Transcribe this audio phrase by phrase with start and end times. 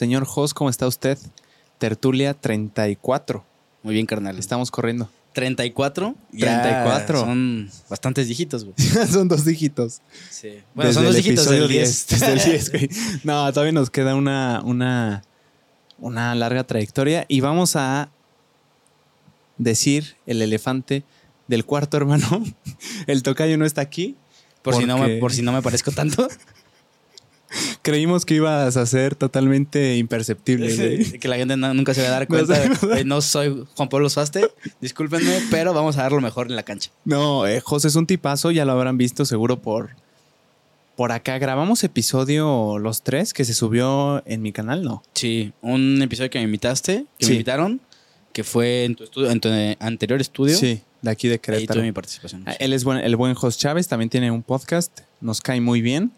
[0.00, 1.18] Señor Jos, ¿cómo está usted?
[1.76, 3.44] Tertulia 34.
[3.82, 4.38] Muy bien, carnal.
[4.38, 5.10] Estamos corriendo.
[5.34, 6.14] 34.
[6.30, 7.20] 34.
[7.20, 8.74] Son bastantes dígitos, güey.
[9.12, 10.00] son dos dígitos.
[10.30, 10.62] Sí.
[10.74, 12.06] Bueno, son dos dígitos del 10.
[12.06, 12.88] Desde el 10, güey.
[13.24, 15.22] No, todavía nos queda una, una,
[15.98, 18.08] una larga trayectoria y vamos a
[19.58, 21.04] decir el elefante
[21.46, 22.42] del cuarto hermano.
[23.06, 24.16] El tocayo no está aquí.
[24.62, 26.26] Por, si no me, por si no me parezco tanto.
[27.82, 31.18] Creímos que ibas a ser totalmente imperceptible, güey.
[31.18, 32.58] que la gente no- nunca se va a dar No cuenta.
[32.58, 34.48] dar- Eh, No soy Juan Pablo Suaste.
[34.80, 36.90] Discúlpenme, pero vamos a dar lo mejor en la cancha.
[37.04, 39.90] No, eh, José es un tipazo, ya lo habrán visto seguro por,
[40.96, 41.38] por acá.
[41.38, 45.02] Grabamos episodio los tres que se subió en mi canal, ¿no?
[45.14, 47.30] Sí, un episodio que me invitaste, que Sí.
[47.32, 47.80] me invitaron,
[48.32, 49.48] que fue en tu, estudio, en tu
[49.80, 50.56] anterior estudio.
[50.56, 51.80] Sí, de aquí de Ahí Querétaro.
[51.80, 52.44] tuve mi participación.
[52.46, 55.80] Ah, Él es buen- el buen Jos Chávez, también tiene un podcast, nos cae muy
[55.80, 56.12] bien,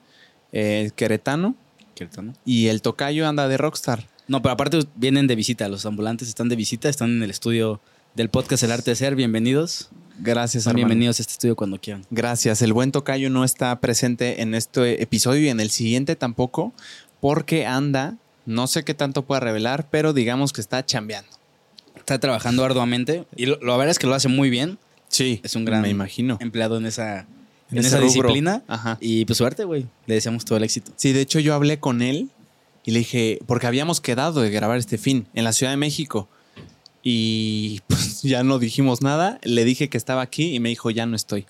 [0.52, 1.54] eh, queretano,
[1.96, 2.32] Cierto, ¿no?
[2.44, 4.06] y el tocayo anda de rockstar.
[4.28, 5.68] No, pero aparte vienen de visita.
[5.68, 7.80] Los ambulantes están de visita, están en el estudio
[8.14, 9.14] del podcast El Arte de Ser.
[9.16, 9.90] Bienvenidos.
[10.20, 10.76] Gracias, hermano.
[10.76, 12.06] bienvenidos a este estudio cuando quieran.
[12.10, 12.62] Gracias.
[12.62, 16.72] El buen tocayo no está presente en este episodio y en el siguiente tampoco,
[17.20, 18.16] porque anda,
[18.46, 21.30] no sé qué tanto pueda revelar, pero digamos que está chambeando.
[21.96, 24.78] Está trabajando arduamente y lo, la verdad es que lo hace muy bien.
[25.08, 26.38] Sí, Es un gran me imagino.
[26.40, 27.26] empleado en esa,
[27.72, 28.08] en esa rubro.
[28.08, 28.62] disciplina.
[28.68, 28.98] Ajá.
[29.00, 29.86] Y pues suerte, güey.
[30.06, 30.92] Le deseamos todo el éxito.
[30.96, 32.30] Sí, de hecho yo hablé con él
[32.84, 36.28] y le dije, porque habíamos quedado de grabar este fin en la Ciudad de México
[37.02, 41.06] y pues ya no dijimos nada, le dije que estaba aquí y me dijo, ya
[41.06, 41.46] no estoy.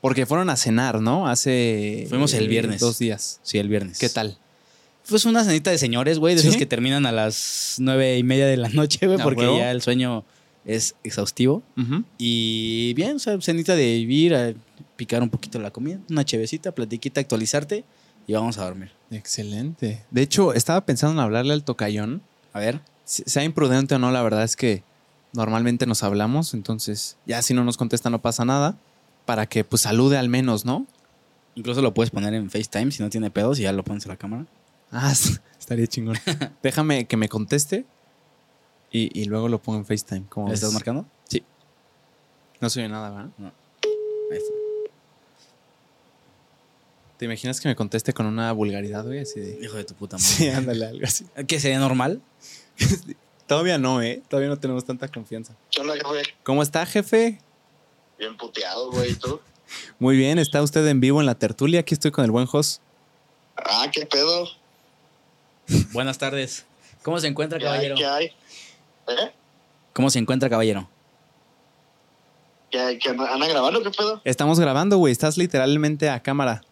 [0.00, 1.28] Porque fueron a cenar, ¿no?
[1.28, 2.06] Hace...
[2.08, 2.80] Fuimos el eh, viernes.
[2.80, 3.38] Dos días.
[3.42, 3.98] Sí, el viernes.
[3.98, 4.38] ¿Qué tal?
[5.08, 8.46] Pues una cenita de señores, güey, de esos que terminan a las nueve y media
[8.46, 9.58] de la noche, güey, ¿A porque huevo?
[9.58, 10.24] ya el sueño
[10.64, 11.62] es exhaustivo.
[11.76, 12.04] Ujú.
[12.16, 14.54] Y bien, o sea, cenita de vivir, a
[15.00, 17.86] picar un poquito la comida, una chevecita, platiquita, actualizarte
[18.26, 18.92] y vamos a dormir.
[19.10, 20.04] Excelente.
[20.10, 22.20] De hecho, estaba pensando en hablarle al tocayón.
[22.52, 24.82] A ver, Sea imprudente o no, la verdad es que
[25.32, 28.76] normalmente nos hablamos, entonces ya si no nos contesta no pasa nada,
[29.24, 30.86] para que pues salude al menos, ¿no?
[31.54, 34.10] incluso lo puedes poner en FaceTime si no tiene pedos y ya lo pones a
[34.10, 34.44] la cámara.
[34.92, 35.14] Ah,
[35.58, 36.18] estaría chingón.
[36.62, 37.86] Déjame que me conteste
[38.92, 40.26] y, y luego lo pongo en FaceTime.
[40.28, 41.06] ¿Cómo ¿Le estás marcando?
[42.60, 43.30] No se oye nada, ¿verdad?
[44.30, 44.59] Ahí está.
[47.20, 49.18] ¿Te imaginas que me conteste con una vulgaridad, güey?
[49.18, 49.58] Así de...
[49.62, 50.26] Hijo de tu puta madre.
[50.26, 51.26] Sí, ándale, algo así.
[51.46, 52.22] ¿Qué sería normal?
[53.46, 54.22] Todavía no, ¿eh?
[54.30, 55.54] Todavía no tenemos tanta confianza.
[55.70, 56.34] ¿Qué onda, jefe?
[56.44, 57.38] ¿Cómo está, jefe?
[58.18, 59.38] Bien puteado, güey, ¿y tú?
[59.98, 61.80] Muy bien, está usted en vivo en la tertulia.
[61.80, 62.80] Aquí estoy con el buen Jos.
[63.54, 64.48] Ah, ¿qué pedo?
[65.92, 66.64] Buenas tardes.
[67.02, 67.70] ¿Cómo se encuentra, ¿Qué hay?
[67.90, 67.96] caballero?
[67.96, 68.24] ¿Qué hay?
[69.08, 69.32] ¿Eh?
[69.92, 70.88] ¿Cómo se encuentra, caballero?
[72.70, 72.98] ¿Qué hay?
[72.98, 73.82] ¿Qué anda- ¿Andan grabando?
[73.82, 74.22] ¿Qué pedo?
[74.24, 75.12] Estamos grabando, güey.
[75.12, 76.62] Estás literalmente a cámara.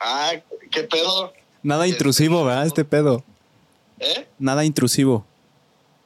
[0.00, 0.32] Ah,
[0.70, 1.32] ¿qué pedo?
[1.62, 2.66] Nada intrusivo, ¿verdad?
[2.66, 3.24] Este pedo.
[4.00, 4.26] ¿Eh?
[4.38, 5.24] Nada intrusivo.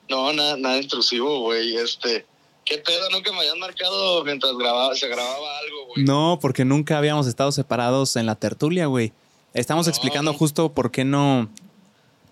[0.09, 1.76] No, nada, nada intrusivo, güey.
[1.76, 2.25] Este,
[2.65, 3.10] ¿qué pedo?
[3.10, 6.04] Nunca me habían marcado mientras grababa, se grababa algo, güey.
[6.04, 9.12] No, porque nunca habíamos estado separados en la tertulia, güey.
[9.54, 9.91] Estamos No.
[9.91, 11.49] explicando justo por qué no,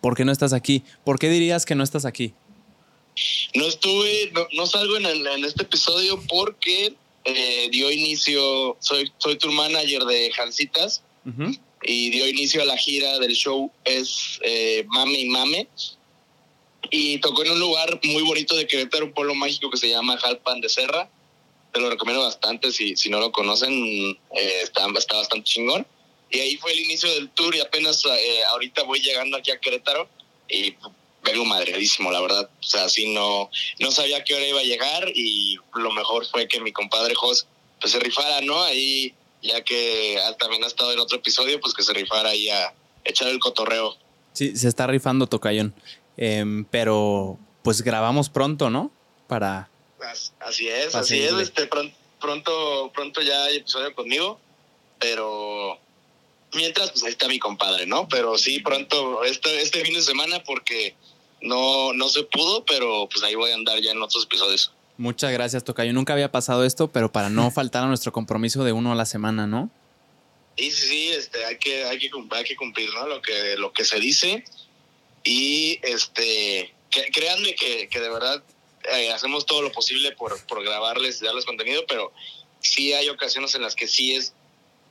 [0.01, 0.85] por qué no estás aquí.
[1.05, 2.33] ¿Por qué dirías que no estás aquí?
[3.55, 6.95] No estuve, no, no salgo en, el- en este episodio porque
[7.25, 11.03] eh, dio inicio, soy, soy tour manager de Jancitas
[11.83, 15.69] Y dio inicio a la gira del show es eh, Mame y Mame
[16.91, 20.17] y tocó en un lugar muy bonito de Querétaro, un pueblo mágico que se llama
[20.19, 21.09] Jalpan de Serra.
[21.73, 25.87] Te lo recomiendo bastante si, si no lo conocen, eh, está, está bastante chingón.
[26.31, 29.59] Y ahí fue el inicio del tour y apenas eh, ahorita voy llegando aquí a
[29.59, 30.09] Querétaro
[30.49, 30.75] y
[31.23, 32.49] vengo madreadísimo, la verdad.
[32.61, 36.49] O sea, sí no, no sabía qué hora iba a llegar y lo mejor fue
[36.49, 37.47] que mi compadre Jos
[37.81, 38.63] pues se rifara, ¿no?
[38.63, 39.13] Ahí,
[39.47, 42.75] ya que también ha estado en otro episodio, pues que se rifara ahí a
[43.05, 43.97] echar el cotorreo.
[44.33, 45.75] Sí, se está rifando Tocayón.
[46.17, 48.91] Em, pero pues grabamos pronto, ¿no?
[49.29, 49.69] Para.
[50.01, 51.33] As- Así es, así es.
[51.35, 54.39] Este, pron- pronto, pronto ya hay episodio conmigo,
[54.99, 55.79] pero
[56.55, 58.09] mientras, pues ahí está mi compadre, ¿no?
[58.09, 60.95] Pero sí, pronto, este, este fin de semana, porque
[61.43, 64.73] no, no se pudo, pero pues ahí voy a andar ya en otros episodios.
[64.99, 65.93] Muchas gracias, Tocayo.
[65.93, 69.07] Nunca había pasado esto, pero para no faltar a nuestro compromiso de uno a la
[69.07, 69.71] semana, ¿no?
[70.57, 73.07] Y sí, sí, este, hay que, hay que, cum- hay que cumplir, ¿no?
[73.07, 74.43] Lo que, lo que se dice.
[75.25, 78.43] Y este, que- créanme que, que de verdad
[78.95, 82.13] eh, hacemos todo lo posible por, por grabarles y darles contenido, pero
[82.61, 84.33] sí hay ocasiones en las que sí es,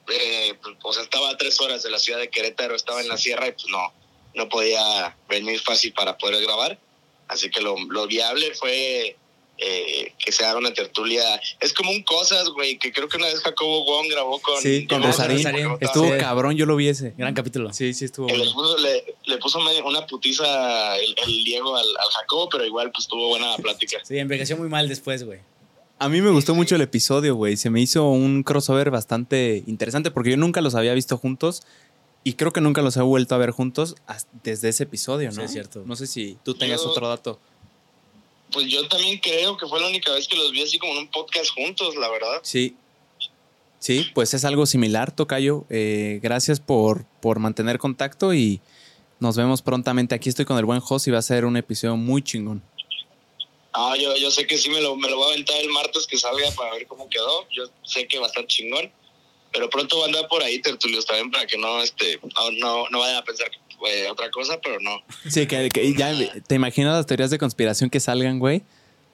[0.10, 3.08] eh, pues, o sea, estaba a tres horas de la ciudad de Querétaro, estaba en
[3.08, 3.92] la sierra y pues no,
[4.36, 6.78] no podía venir fácil para poder grabar.
[7.28, 9.18] Así que lo, lo viable fue
[9.58, 11.24] eh, que se haga una tertulia.
[11.60, 14.86] Es como un cosas, güey, que creo que una vez Jacobo Wong grabó con, Sí,
[14.88, 15.38] con con Rosarín.
[15.38, 15.78] Rosarín.
[15.80, 16.18] Estuvo Sí.
[16.20, 17.14] cabrón, yo lo vi ese.
[17.18, 17.72] Gran capítulo.
[17.74, 18.54] Sí, sí, estuvo que le bueno.
[18.54, 22.92] puso, le, le puso medio- una putiza el, el Diego al, al Jacobo, pero igual
[22.92, 24.00] pues tuvo buena plática.
[24.04, 25.40] Sí, envejeció muy mal después, güey.
[25.98, 27.56] A mí me gustó mucho el episodio, güey.
[27.56, 31.64] Se me hizo un crossover bastante interesante porque yo nunca los había visto juntos
[32.26, 33.96] y creo que nunca los he vuelto a ver juntos
[34.44, 35.36] desde ese episodio, ¿no?
[35.36, 35.84] Sí, es cierto.
[35.86, 37.40] No sé si tú tengas Yo- otro dato.
[38.52, 41.00] Pues yo también creo que fue la única vez que los vi así como en
[41.00, 42.40] un podcast juntos, la verdad.
[42.44, 42.76] Sí.
[43.80, 45.66] Sí, pues es algo similar, Tocayo.
[45.70, 48.62] Eh, gracias por, por mantener contacto y
[49.20, 50.16] nos vemos prontamente.
[50.16, 52.64] Aquí estoy con el buen Jos y va a ser un episodio muy chingón.
[53.74, 56.08] Ah, yo, yo sé que sí me lo, me lo voy a aventar el martes
[56.08, 57.46] que salga para ver cómo quedó.
[57.52, 58.92] Yo sé que va a estar chingón.
[59.52, 62.90] Pero pronto va a andar por ahí, Tertulios, también para que no, este, no, no,
[62.90, 63.50] no vayan a pensar
[63.88, 65.02] eh, otra cosa, pero no.
[65.30, 66.14] Sí, que, que ya
[66.48, 68.64] te imaginas las teorías de conspiración que salgan, güey.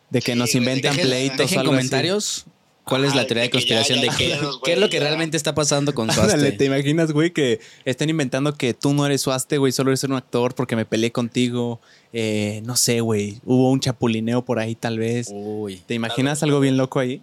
[0.10, 1.78] De que Sí, nos inventan dejen- pleitos o Dejen algo así.
[1.80, 2.46] comentarios
[2.84, 4.90] cuál es la teoría de de que ya- conspiración ya de qué, qué es lo
[4.90, 5.04] que ya.
[5.04, 6.52] realmente está pasando con Suaste.
[6.52, 10.14] ¿te imaginas, güey, que estén inventando que tú no eres Suaste, güey, solo eres un
[10.14, 11.80] actor porque me peleé contigo?
[12.12, 15.30] Eh, no sé, güey, hubo un chapulineo por ahí tal vez.
[15.32, 15.78] Uy.
[15.86, 17.22] ¿Te imaginas algo bien loco ahí?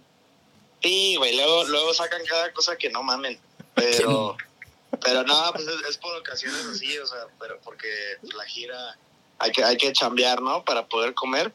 [0.81, 3.37] Sí, güey, luego, luego sacan cada cosa que no mamen.
[3.75, 4.35] Pero,
[5.01, 7.87] pero no, pues es, es por ocasiones así, o sea, pero porque
[8.35, 8.97] la gira
[9.39, 10.63] hay que, hay que chambear, ¿no?
[10.63, 11.53] Para poder comer.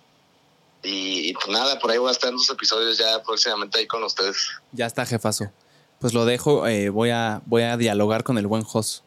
[0.82, 3.86] Y, y pues nada, por ahí voy a estar en los episodios ya próximamente ahí
[3.86, 4.36] con ustedes.
[4.72, 5.50] Ya está, jefazo.
[5.98, 9.02] Pues lo dejo, eh, voy, a, voy a dialogar con el buen Jos.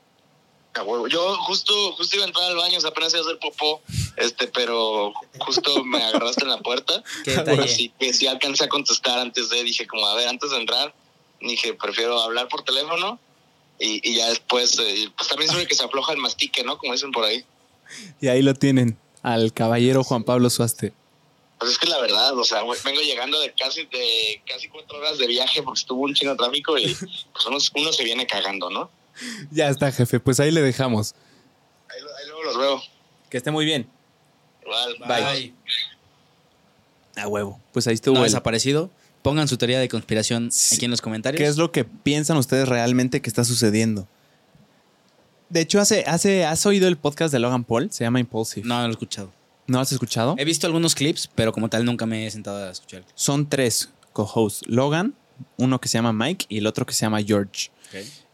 [1.10, 3.82] Yo justo, justo iba a entrar al baño, o sea, apenas iba a hacer popó,
[4.16, 7.04] este, pero justo me agarraste en la puerta.
[7.64, 10.94] Así que sí alcancé a contestar antes de, dije como, a ver, antes de entrar,
[11.42, 13.20] dije, prefiero hablar por teléfono
[13.80, 16.78] y, y ya después, eh, pues también sobre que se afloja el mastique, ¿no?
[16.78, 17.44] Como dicen por ahí.
[18.20, 20.94] Y ahí lo tienen, al caballero Juan Pablo Suaste.
[21.60, 25.18] Pues es que la verdad, o sea, vengo llegando de casi de casi cuatro horas
[25.18, 28.70] de viaje porque estuvo un chingo de tráfico y pues uno, uno se viene cagando,
[28.70, 28.92] ¿no?
[29.52, 31.16] Ya está, jefe, pues ahí le dejamos.
[31.90, 32.84] Ahí, ahí luego los veo.
[33.32, 33.90] Que esté muy bien.
[34.62, 35.54] Igual, Bye.
[37.16, 37.60] A huevo.
[37.74, 38.14] Pues ahí estuvo.
[38.16, 38.92] No el- desaparecido.
[39.22, 41.40] Pongan su teoría de conspiración aquí en los comentarios.
[41.40, 44.08] ¿Qué es lo que piensan ustedes realmente que está sucediendo?
[45.50, 47.92] De hecho, hace, hace, ¿has oído el podcast de Logan Paul?
[47.92, 48.68] Se llama Impulsive.
[48.68, 49.32] No, no lo he escuchado.
[49.68, 50.36] ¿No lo has escuchado?
[50.38, 53.04] He visto algunos clips, pero como tal nunca me he sentado a escuchar.
[53.16, 54.68] Son tres co-hosts.
[54.68, 55.14] Logan,
[55.58, 57.70] uno que se llama Mike y el otro que se llama George.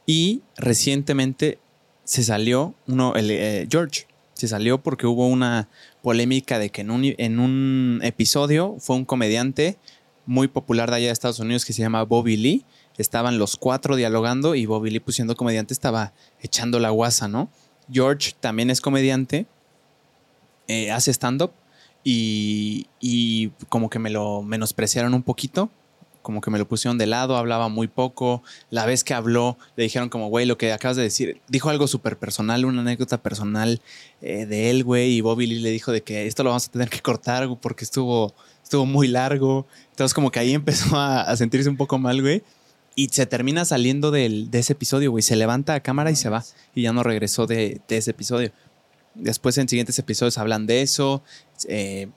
[0.06, 1.60] Y recientemente
[2.04, 5.70] se salió uno, el, eh, George, se salió porque hubo una
[6.02, 9.78] polémica de que en un, en un episodio fue un comediante
[10.26, 12.66] muy popular de allá de Estados Unidos que se llama Bobby Lee.
[12.98, 17.50] Estaban los cuatro dialogando y Bobby Lee, pues siendo comediante, estaba echando la guasa, ¿no?
[17.92, 19.46] George también es comediante,
[20.68, 21.52] eh, hace stand-up
[22.04, 25.70] y, y como que me lo menospreciaron un poquito,
[26.24, 28.42] como que me lo pusieron de lado, hablaba muy poco.
[28.72, 31.86] La vez que habló, le dijeron como, güey, lo que acabas de decir, dijo algo
[31.86, 33.82] súper personal, una anécdota personal
[34.22, 36.72] eh, de él, güey, y Bobby Lee le dijo de que esto lo vamos a
[36.72, 38.34] tener que cortar porque estuvo,
[38.64, 39.68] estuvo muy largo.
[39.92, 42.42] Entonces como que ahí empezó a, a sentirse un poco mal, güey.
[42.96, 45.24] Y se termina saliendo del, de ese episodio, güey.
[45.24, 46.44] Se levanta a cámara y se va.
[46.74, 48.52] Y ya no regresó de, de ese episodio.
[49.16, 51.24] Después en siguientes episodios hablan de eso.
[51.68, 52.10] eh,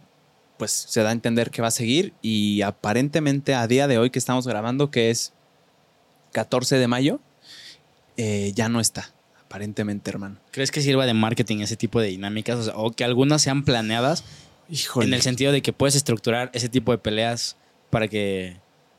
[0.58, 2.12] pues se da a entender que va a seguir.
[2.22, 5.32] Y aparentemente a día de hoy que estamos grabando, que es
[6.32, 7.20] 14 de mayo,
[8.16, 9.12] eh, ya no está.
[9.44, 10.38] Aparentemente, hermano.
[10.50, 12.56] ¿Crees que sirva de marketing ese tipo de dinámicas?
[12.58, 14.24] O, sea, o que algunas sean planeadas
[14.68, 15.06] Híjole.
[15.06, 17.56] en el sentido de que puedes estructurar ese tipo de peleas
[17.90, 18.56] para que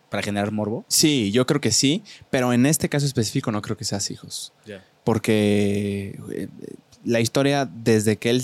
[0.09, 0.85] para generar morbo.
[0.87, 2.01] Sí, yo creo que sí.
[2.29, 4.53] Pero en este caso específico no creo que sea así, hijos.
[5.03, 6.47] porque eh,
[7.03, 8.43] la historia desde que él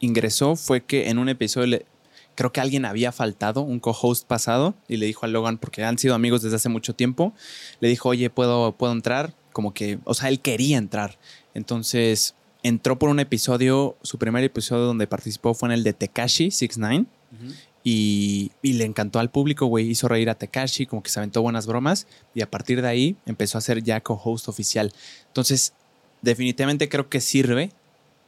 [0.00, 1.86] ingresó fue que en un episodio le-
[2.36, 5.98] creo que alguien había faltado, un co-host pasado, y le dijo a Logan, porque han
[5.98, 7.34] sido amigos desde hace mucho tiempo,
[7.80, 9.34] le dijo, oye, ¿puedo, puedo entrar?
[9.52, 11.18] Como que, o sea, él quería entrar.
[11.54, 16.50] Entonces entró por un episodio, su primer episodio donde participó fue en el de Tekashi
[16.50, 17.06] 69.
[17.84, 19.88] Y, y le encantó al público, güey.
[19.88, 22.08] Hizo reír a Tekashi, como que se aventó buenas bromas.
[22.34, 24.92] Y a partir de ahí empezó a ser ya co-host oficial.
[25.28, 25.72] Entonces,
[26.20, 27.70] definitivamente creo que sirve.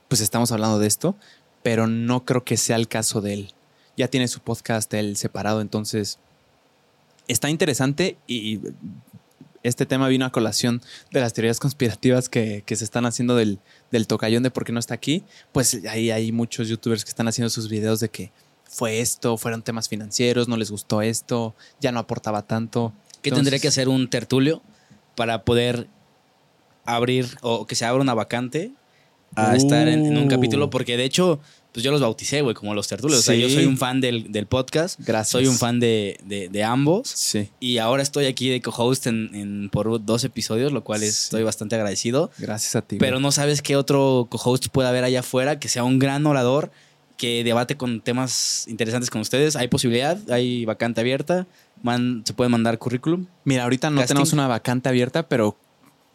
[0.07, 1.17] Pues estamos hablando de esto.
[1.65, 3.55] Pero no creo que sea el caso de él.
[3.99, 5.61] Ya tiene su podcast él separado.
[5.61, 6.19] Entonces,
[7.27, 8.17] está interesante.
[8.27, 8.61] Y
[9.63, 13.59] este tema vino a colación de las teorías conspirativas que, que se están haciendo del,
[13.91, 15.25] del tocayón de por qué no está aquí.
[15.53, 18.33] Pues ahí hay muchos youtubers que están haciendo sus videos de que
[18.65, 22.93] fue esto, fueron temas financieros, no les gustó esto, ya no aportaba tanto.
[23.21, 24.63] ¿Qué Entonces, tendría que hacer un tertulio
[25.17, 25.89] para poder
[26.85, 28.73] abrir o que se abra una vacante
[29.35, 30.29] a estar en, en un Uh.
[30.29, 31.41] capítulo porque de hecho,
[31.73, 33.21] pues yo los bauticé, güey, como los tertulios.
[33.21, 34.99] O sea, yo soy un fan del, del podcast.
[35.01, 35.29] Gracias.
[35.31, 37.09] Soy un fan de, de- de ambos.
[37.09, 37.51] Sí.
[37.61, 41.07] Y ahora estoy aquí de co-host en, en- por dos episodios, lo cual Sí.
[41.07, 42.31] estoy bastante agradecido.
[42.39, 42.97] Gracias a ti.
[42.99, 43.23] Pero güey.
[43.23, 46.71] no sabes qué otro co-host puede haber allá afuera que sea un gran orador,
[47.17, 49.55] que debate con temas interesantes con ustedes.
[49.57, 51.47] Hay posibilidad, hay vacante abierta.
[51.83, 53.27] Man- se puede mandar currículum.
[53.45, 54.15] Mira, ahorita no Casting.
[54.15, 55.57] tenemos una vacante abierta, pero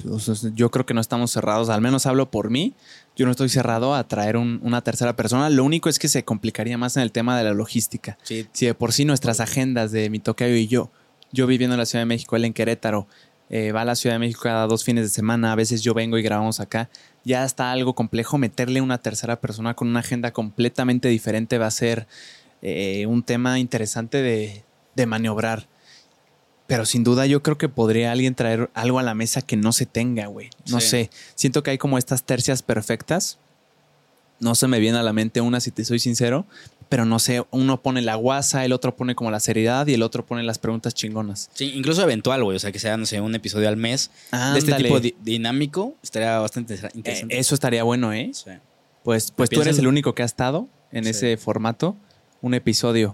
[0.09, 1.69] o sea, yo creo que no estamos cerrados.
[1.69, 2.73] Al menos hablo por mí.
[3.15, 5.49] Yo no estoy cerrado a traer un- una tercera persona.
[5.49, 8.17] Lo único es que se complicaría más en el tema de la logística.
[8.23, 10.91] Sí, Si de por sí nuestras agendas de mi tocayo y yo,
[11.31, 13.07] yo viviendo en la Ciudad de México, él en Querétaro,
[13.49, 15.93] eh, va a la Ciudad de México cada dos fines de semana, a veces yo
[15.93, 16.89] vengo y grabamos acá,
[17.23, 18.37] ya está algo complejo.
[18.37, 22.07] Meterle una tercera persona con una agenda completamente diferente va a ser
[22.61, 24.63] eh, un tema interesante de,
[24.95, 25.67] de maniobrar.
[26.67, 29.71] Pero sin duda yo creo que podría alguien traer algo a la mesa que no
[29.73, 30.49] se tenga, güey.
[30.69, 30.87] No Sí.
[30.87, 33.37] sé, siento que hay como estas tercias perfectas.
[34.39, 36.45] No se me viene a la mente una, si te soy sincero,
[36.89, 40.01] pero no sé, uno pone la guasa, el otro pone como la seriedad y el
[40.03, 41.49] otro pone las preguntas chingonas.
[41.53, 42.55] Sí, incluso eventual, güey.
[42.57, 45.95] O sea, que sea, no sé, un episodio al mes de este tipo di- dinámico.
[46.03, 47.39] Estaría bastante inter- Eh, interesante.
[47.39, 48.31] eso estaría bueno, ¿eh?
[48.33, 48.51] Sí.
[49.03, 51.09] Pues, pues tú eres el único que ha estado en Sí.
[51.11, 51.95] ese formato.
[52.41, 53.13] Un episodio.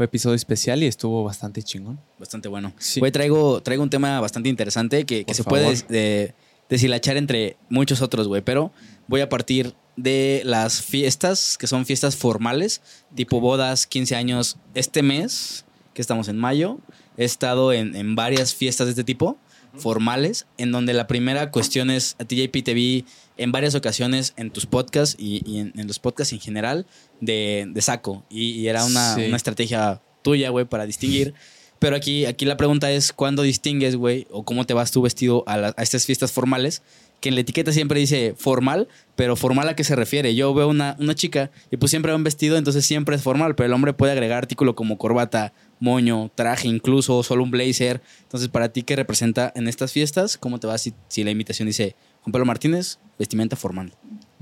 [0.00, 2.00] Fue episodio especial y estuvo bastante chingón.
[2.18, 2.72] Bastante bueno.
[2.78, 3.00] Sí.
[3.00, 5.58] Güey, traigo, traigo un tema bastante interesante que, se favor.
[5.58, 6.34] puede des- de-
[6.70, 8.40] deshilachar entre muchos otros, güey.
[8.40, 8.72] Pero
[9.08, 12.80] voy a partir de las fiestas, que son fiestas formales,
[13.14, 14.56] tipo bodas, 15 años.
[14.72, 16.78] Este mes, que estamos en mayo,
[17.18, 19.36] he estado en, en varias fiestas de este tipo,
[19.76, 23.04] formales, en donde la primera cuestión es, a ti JP te vi
[23.42, 26.86] en varias ocasiones en tus podcasts y, y en, en los podcasts en general
[27.20, 28.24] de, de saco.
[28.30, 29.26] Y, y era una, Sí.
[29.26, 31.34] una estrategia tuya, güey, para distinguir.
[31.78, 35.44] Pero aquí, aquí la pregunta es, ¿cuándo distingues, güey, o cómo te vas tú vestido
[35.46, 36.82] a, la- a estas fiestas formales?
[37.20, 40.34] Que en la etiqueta siempre dice formal, pero formal a qué se refiere.
[40.34, 43.54] Yo veo una, una chica y pues siempre va un vestido, entonces siempre es formal,
[43.54, 48.00] pero el hombre puede agregar artículo como corbata, moño, traje incluso, solo un blazer.
[48.22, 50.36] Entonces, para ti, ¿qué representa en estas fiestas?
[50.38, 53.94] ¿Cómo te vas si, si la invitación dice Juan Pablo Martínez, vestimenta formal?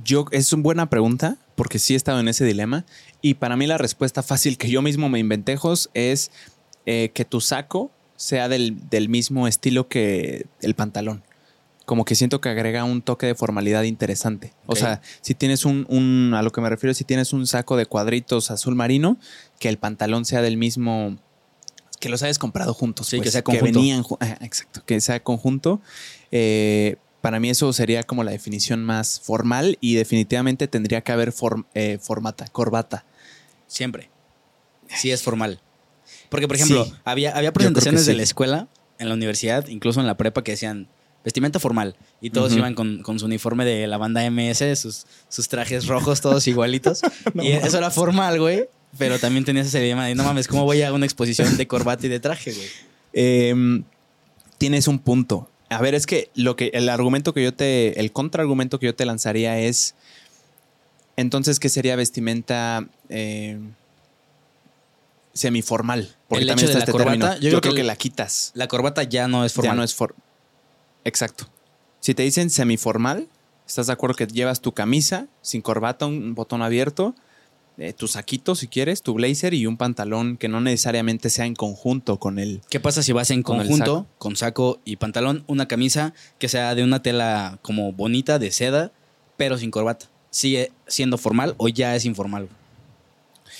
[0.04, 2.84] Yo, es una buena pregunta, porque sí he estado en ese dilema.
[3.20, 6.30] Y para mí la respuesta fácil que yo mismo me inventé, Jos, es
[6.86, 11.22] eh, que tu saco sea del, del mismo estilo que el pantalón.
[11.84, 14.52] Como que siento que agrega un toque de formalidad interesante.
[14.66, 17.76] O sea, si tienes un, un- a lo que me refiero, si tienes un saco
[17.76, 19.16] de cuadritos azul marino,
[19.58, 21.16] que el pantalón sea del mismo,
[21.98, 23.06] que los hayas comprado juntos.
[23.08, 23.64] Sí, pues, que sea conjunto.
[23.78, 25.80] venían ju- ah, exacto, que sea conjunto.
[26.30, 31.32] Eh, para mí eso sería como la definición más formal y definitivamente tendría que haber
[31.32, 33.04] form- eh, formata, corbata.
[33.66, 34.10] Siempre.
[34.88, 35.60] Sí es formal.
[36.28, 36.92] Porque, por ejemplo, Sí.
[37.04, 38.16] había, había presentaciones de sí.
[38.16, 40.88] la escuela, en la universidad, incluso en la prepa, que decían
[41.24, 41.96] vestimenta formal.
[42.20, 46.20] Y todos iban con, con su uniforme de la banda MS, sus, sus trajes rojos,
[46.20, 47.00] todos igualitos.
[47.34, 47.66] No y mames.
[47.66, 48.68] eso era formal, güey.
[48.96, 52.06] Pero también tenías ese dilema de, no mames, ¿cómo voy a una exposición de corbata
[52.06, 52.68] y de traje, güey?
[53.12, 53.84] Em,
[54.56, 55.50] tienes un punto.
[55.70, 58.94] A ver, es que lo que el argumento que yo te, el contraargumento que yo
[58.94, 59.94] te lanzaría es,
[61.16, 63.58] entonces, ¿qué sería vestimenta eh,
[65.34, 66.16] semiformal?
[66.28, 67.34] Porque El también hecho está de este la corbata, término.
[67.36, 68.50] yo Yo, creo que creo que el- la quitas.
[68.54, 69.72] La corbata ya no es formal.
[69.72, 70.14] Ya no es for
[71.04, 71.48] Exacto.
[72.00, 73.28] Si te dicen semiformal,
[73.66, 77.14] ¿estás de acuerdo que llevas tu camisa sin corbata, un botón abierto,
[77.78, 81.54] eh, tu saquito si quieres, tu blazer y un pantalón que no necesariamente sea en
[81.54, 82.60] conjunto con el...
[82.68, 84.06] ¿Qué pasa si vas en Con conjunto, saco.
[84.18, 88.90] con saco y pantalón, una camisa que sea de una tela como bonita, de seda,
[89.36, 90.06] pero sin corbata?
[90.30, 92.48] ¿Sigue siendo formal o ya es informal?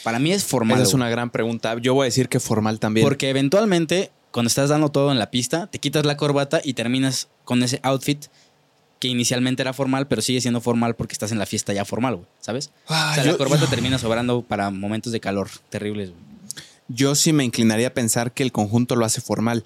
[0.02, 0.78] Para mí es formal.
[0.78, 1.76] Esa es una gran pregunta.
[1.80, 3.04] Yo voy a decir que formal también.
[3.04, 7.28] Porque eventualmente, cuando estás dando todo en la pista, te quitas la corbata y terminas
[7.44, 8.26] con ese outfit
[8.98, 12.16] que inicialmente era formal, pero sigue siendo formal porque estás en la fiesta ya formal,
[12.16, 12.70] güey, ¿sabes?
[12.88, 16.20] Ah, o sea, yo, la corbata termina sobrando para momentos de calor terribles, güey.
[16.88, 19.64] yo sí me inclinaría a pensar que el conjunto lo hace formal.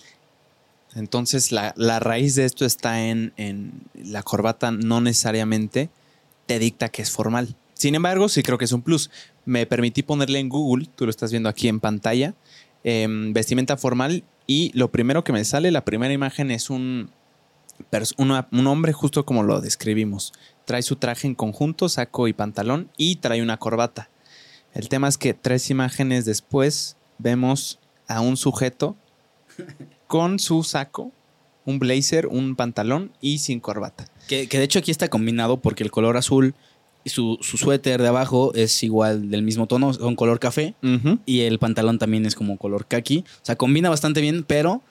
[0.95, 5.89] Entonces la, la raíz de esto está en, en la corbata no necesariamente
[6.47, 7.57] te dicta que es formal.
[7.73, 9.11] Sin embargo, sí creo que es un plus.
[9.45, 12.35] Me permití ponerle en Google, tú lo estás viendo aquí en pantalla,
[12.85, 17.11] em, vestimenta formal y lo primero que me sale, la primera imagen es un,
[18.17, 20.33] una- un hombre justo como lo describimos.
[20.65, 24.09] Trae su traje en conjunto, saco y pantalón y trae una corbata.
[24.75, 28.97] El tema es que tres imágenes después vemos a un sujeto
[30.07, 31.13] con su saco,
[31.65, 34.07] un blazer, un pantalón y sin corbata.
[34.29, 36.55] Que, que de hecho aquí está combinado porque el color azul
[37.05, 40.75] y su, su suéter de abajo es igual del mismo tono, son color café.
[41.27, 43.25] Y el pantalón también es como color kaki.
[43.27, 44.83] O sea, combina bastante bien, pero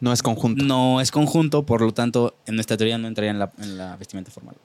[0.00, 0.64] No es conjunto.
[0.64, 3.96] no es conjunto, por lo tanto, en nuestra teoría no entraría en la, en la
[3.96, 4.56] vestimenta formal.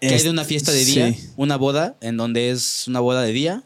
[0.00, 1.30] Que hay Es- de una fiesta de día, sí.
[1.36, 3.62] una boda, en donde es una boda de día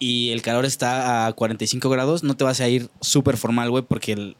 [0.00, 3.84] y el calor está a 45 grados, no te vas a ir súper formal, güey,
[3.86, 4.36] porque el-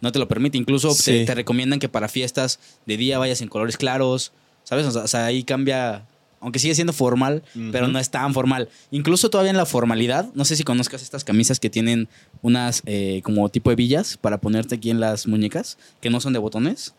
[0.00, 0.56] no te lo permite.
[0.56, 1.04] Incluso Sí.
[1.10, 4.32] te, te recomiendan que para fiestas de día vayas en colores claros,
[4.64, 4.86] ¿sabes?
[4.86, 6.06] O sea, ahí cambia,
[6.40, 7.42] aunque sigue siendo formal,
[7.72, 8.68] pero no es tan formal.
[8.90, 12.08] Incluso todavía en la formalidad, no sé si conozcas estas camisas que tienen
[12.42, 16.38] unas eh, como tipo hebillas para ponerte aquí en las muñecas, que no son de
[16.38, 16.94] botones.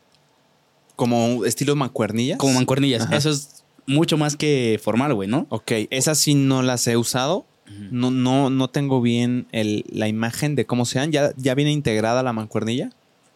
[0.95, 2.37] Como estilo mancuernillas.
[2.37, 3.03] Como mancuernillas.
[3.03, 3.15] Ajá.
[3.15, 5.47] Eso es mucho más que formal, güey, ¿no?
[5.49, 7.45] Ok, esas sí no las he usado.
[7.91, 11.11] No, no, no tengo bien el- la imagen de cómo sean.
[11.11, 12.89] ¿Ya, ¿Ya viene integrada la mancuernilla?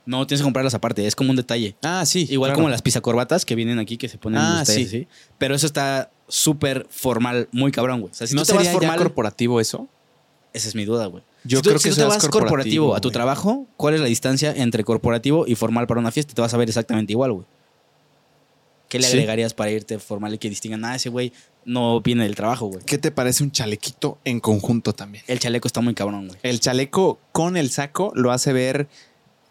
[0.05, 1.75] No, tienes que comprarlas aparte, es como un detalle.
[1.81, 2.27] Ah, sí.
[2.29, 2.57] Igual claro.
[2.57, 4.99] como las pizacorbatas que vienen aquí que se ponen Ah, ustedes, sí.
[5.03, 5.07] sí.
[5.37, 8.11] Pero eso está súper formal, muy cabrón, güey.
[8.11, 9.87] O sea, si ¿No tú te vas ya formal, corporativo eso?
[10.51, 11.23] esa es mi duda, güey.
[11.45, 13.13] Yo si tú, creo si que tú te vas es corporativo, corporativo, a tu güey.
[13.13, 16.33] trabajo, ¿cuál es la distancia entre corporativo y formal para una fiesta?
[16.33, 17.45] Te vas a ver exactamente igual, güey.
[18.89, 19.13] ¿Qué le Sí.
[19.13, 21.33] agregarías para irte formal y que distingan, ah, ese güey
[21.65, 22.83] no viene del trabajo, güey?
[22.85, 25.23] ¿Qué te parece un chalequito en conjunto también?
[25.27, 26.39] El chaleco está muy cabrón, güey.
[26.43, 28.87] El chaleco con el saco lo hace ver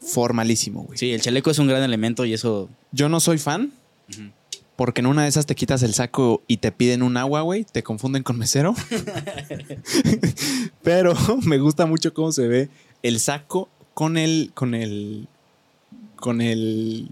[0.06, 0.99] formalísimo, güey.
[0.99, 2.68] Sí, el chaleco es un gran elemento y eso...
[2.92, 3.73] Yo no soy fan
[4.76, 7.64] porque en una de esas te quitas el saco y te piden un agua, güey.
[7.64, 8.75] Te confunden con mesero.
[10.82, 12.68] Pero me gusta mucho cómo se ve
[13.02, 14.50] el saco con el.
[14.54, 15.28] con el.
[16.16, 17.11] con el.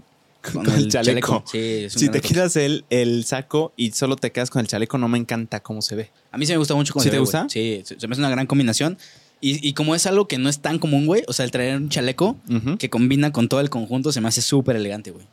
[0.51, 1.43] con, el, chaleco.
[1.49, 4.67] Sí, es un Si te quitas el, el saco y solo te quedas con el
[4.67, 6.11] chaleco, no me encanta cómo se ve.
[6.31, 7.45] A mí sí me gusta mucho cómo ¿Sí se te ve, gusta?
[7.47, 8.97] Sí, se se me hace una gran combinación.
[9.41, 11.75] Y, y como es algo que no es tan común, güey, o sea, el traer
[11.75, 12.37] un chaleco
[12.77, 15.25] que combina con todo el conjunto se me hace súper elegante, güey.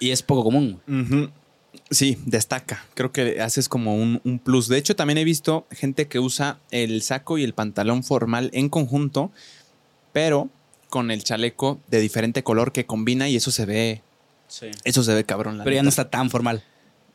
[0.00, 1.28] Y es poco común, güey.
[1.90, 2.84] Sí, destaca.
[2.94, 4.66] Creo que haces como un, un plus.
[4.68, 8.68] De hecho, también he visto gente que usa el saco y el pantalón formal en
[8.68, 9.30] conjunto,
[10.12, 10.48] pero
[10.88, 14.02] con el chaleco de diferente color que combina y eso se ve,
[14.84, 15.58] eso se ve cabrón.
[15.58, 16.64] la Pero ya no está tan formal.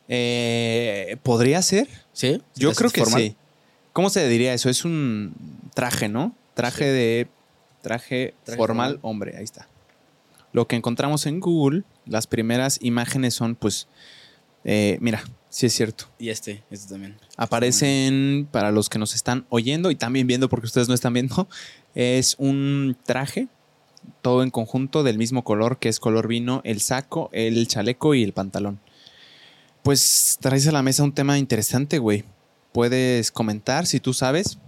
[0.08, 1.88] Eh, ¿Podría ser?
[2.12, 2.40] ¿Sí?
[2.54, 3.20] Yo ¿Te creo que formal?
[3.22, 3.36] sí.
[3.92, 4.70] ¿Cómo se diría eso?
[4.70, 5.34] Es un
[5.74, 6.34] traje, ¿no?
[6.54, 6.90] Traje Sí.
[6.90, 7.28] de.
[7.82, 8.98] Traje, Traje formal, formal.
[9.02, 9.66] hombre, ahí está.
[10.52, 13.88] Lo que encontramos en Google, las primeras imágenes son, pues.
[14.64, 16.04] eh, mira, sí es cierto.
[16.20, 17.16] Y este, este también.
[17.36, 21.48] Aparecen, para los que nos están oyendo y también viendo, porque ustedes no están viendo,
[21.96, 23.48] es un traje,
[24.20, 28.22] todo en conjunto, del mismo color, que es color vino, el saco, el chaleco y
[28.22, 28.78] el pantalón.
[29.82, 32.22] Pues traes a la mesa un tema interesante, güey.
[32.72, 34.58] Puedes comentar si tú sabes.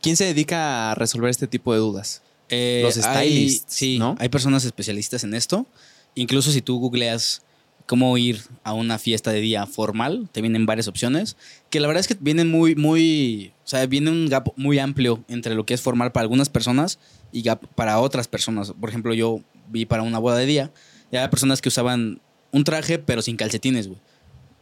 [0.00, 2.22] ¿Quién se dedica a resolver este tipo de dudas?
[2.48, 4.14] Eh, Los hay- stylists, sí, ¿no?
[4.18, 5.66] hay personas especialistas en esto.
[6.14, 7.42] Incluso si tú googleas
[7.86, 11.36] cómo ir a una fiesta de día formal, te vienen varias opciones.
[11.70, 13.52] Que la verdad es que vienen muy, muy.
[13.64, 16.98] O sea, viene un gap muy amplio entre lo que es formal para algunas personas
[17.32, 18.72] y gap para otras personas.
[18.80, 20.70] Por ejemplo, yo vi para una boda de día
[21.10, 22.20] y había personas que usaban
[22.52, 23.98] un traje, pero sin calcetines, güey.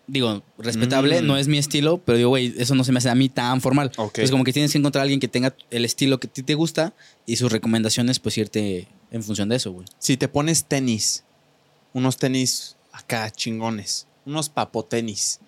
[0.07, 1.27] Digo, respetable, Mm.
[1.27, 3.61] no es mi estilo, pero digo, güey, eso no se me hace a mí tan
[3.62, 3.90] formal.
[3.97, 4.19] Ok.
[4.19, 6.43] Es como que tienes que encontrar a alguien que tenga el estilo que a ti
[6.43, 6.93] te gusta
[7.27, 9.87] y sus recomendaciones, pues irte en función de eso, güey.
[9.99, 11.25] Si te pones tenis,
[11.95, 15.40] unos tenis acá chingones, unos papotenis,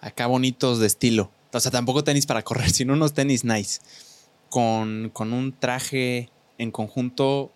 [0.00, 1.30] acá bonitos de estilo.
[1.52, 3.80] O sea, tampoco tenis para correr, sino unos tenis nice.
[4.50, 7.50] Con, con un traje en conjunto,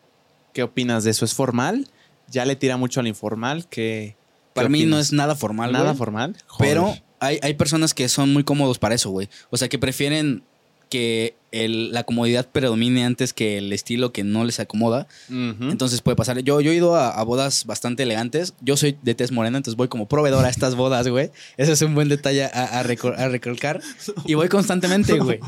[0.52, 1.24] ¿qué opinas de eso?
[1.24, 1.88] ¿Es formal?
[2.28, 3.66] ¿Ya le tira mucho al informal?
[3.68, 4.17] ¿Qué, qué
[4.58, 6.36] Para mí no es nada formal, nada güey, formal.
[6.58, 9.28] Pero hay, hay personas que son muy cómodos para eso, güey.
[9.50, 10.44] O sea, que prefieren
[10.88, 15.06] que el- la comodidad predomine antes que el estilo que no les acomoda.
[15.30, 16.38] Entonces puede pasar.
[16.40, 18.52] Yo, yo he ido a, a bodas bastante elegantes.
[18.60, 21.30] Yo soy de tez morena, entonces voy como proveedor a estas bodas, güey.
[21.56, 23.80] Ese es un buen detalle a, a recol- a recalcar.
[24.26, 25.40] Y voy constantemente, güey.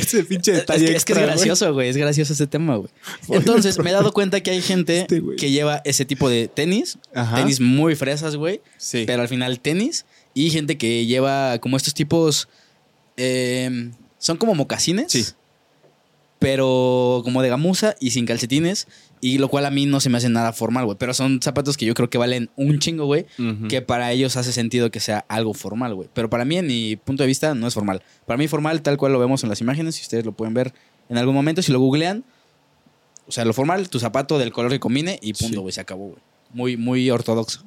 [0.00, 1.26] Ese pinche Es detalle que, es que es extra, güey.
[1.36, 1.88] gracioso, güey.
[1.88, 2.90] Es gracioso ese tema, güey.
[3.28, 6.98] Entonces, me he dado cuenta que hay gente Este, que lleva ese tipo de tenis.
[7.14, 7.36] Ajá.
[7.36, 8.60] Tenis muy fresas, güey.
[8.76, 9.04] Sí.
[9.06, 10.04] Pero al final tenis.
[10.34, 12.48] Y gente que lleva como estos tipos...
[13.16, 13.90] eh,
[14.22, 15.10] son como mocasines.
[15.10, 15.24] Sí.
[16.38, 18.86] Pero como de gamuza y sin calcetines.
[19.20, 20.96] Y lo cual a mí no se me hace nada formal, güey.
[20.96, 23.26] Pero son zapatos que yo creo que valen un chingo, güey.
[23.68, 26.08] Que para ellos hace sentido que sea algo formal, güey.
[26.12, 28.02] Pero para mí, en mi punto de vista, no es formal.
[28.26, 30.72] Para mí, formal, tal cual lo vemos en las imágenes, si ustedes lo pueden ver
[31.08, 32.24] en algún momento, si lo googlean.
[33.26, 36.08] O sea, lo formal, tu zapato del color que combine y punto, güey, se acabó,
[36.08, 36.22] güey.
[36.52, 37.64] Muy, muy ortodoxo.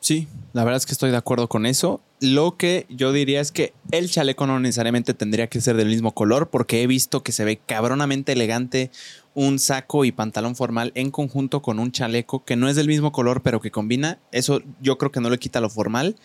[0.00, 2.00] Sí, la verdad es que estoy de acuerdo con eso.
[2.20, 6.12] Lo que yo diría es que el chaleco no necesariamente tendría que ser del mismo
[6.12, 8.90] color, porque he visto que se ve cabronamente elegante
[9.32, 13.10] un saco y pantalón formal en conjunto con un chaleco que no es del mismo
[13.10, 14.18] color, pero que combina.
[14.32, 16.16] Eso yo creo que no le quita lo formal.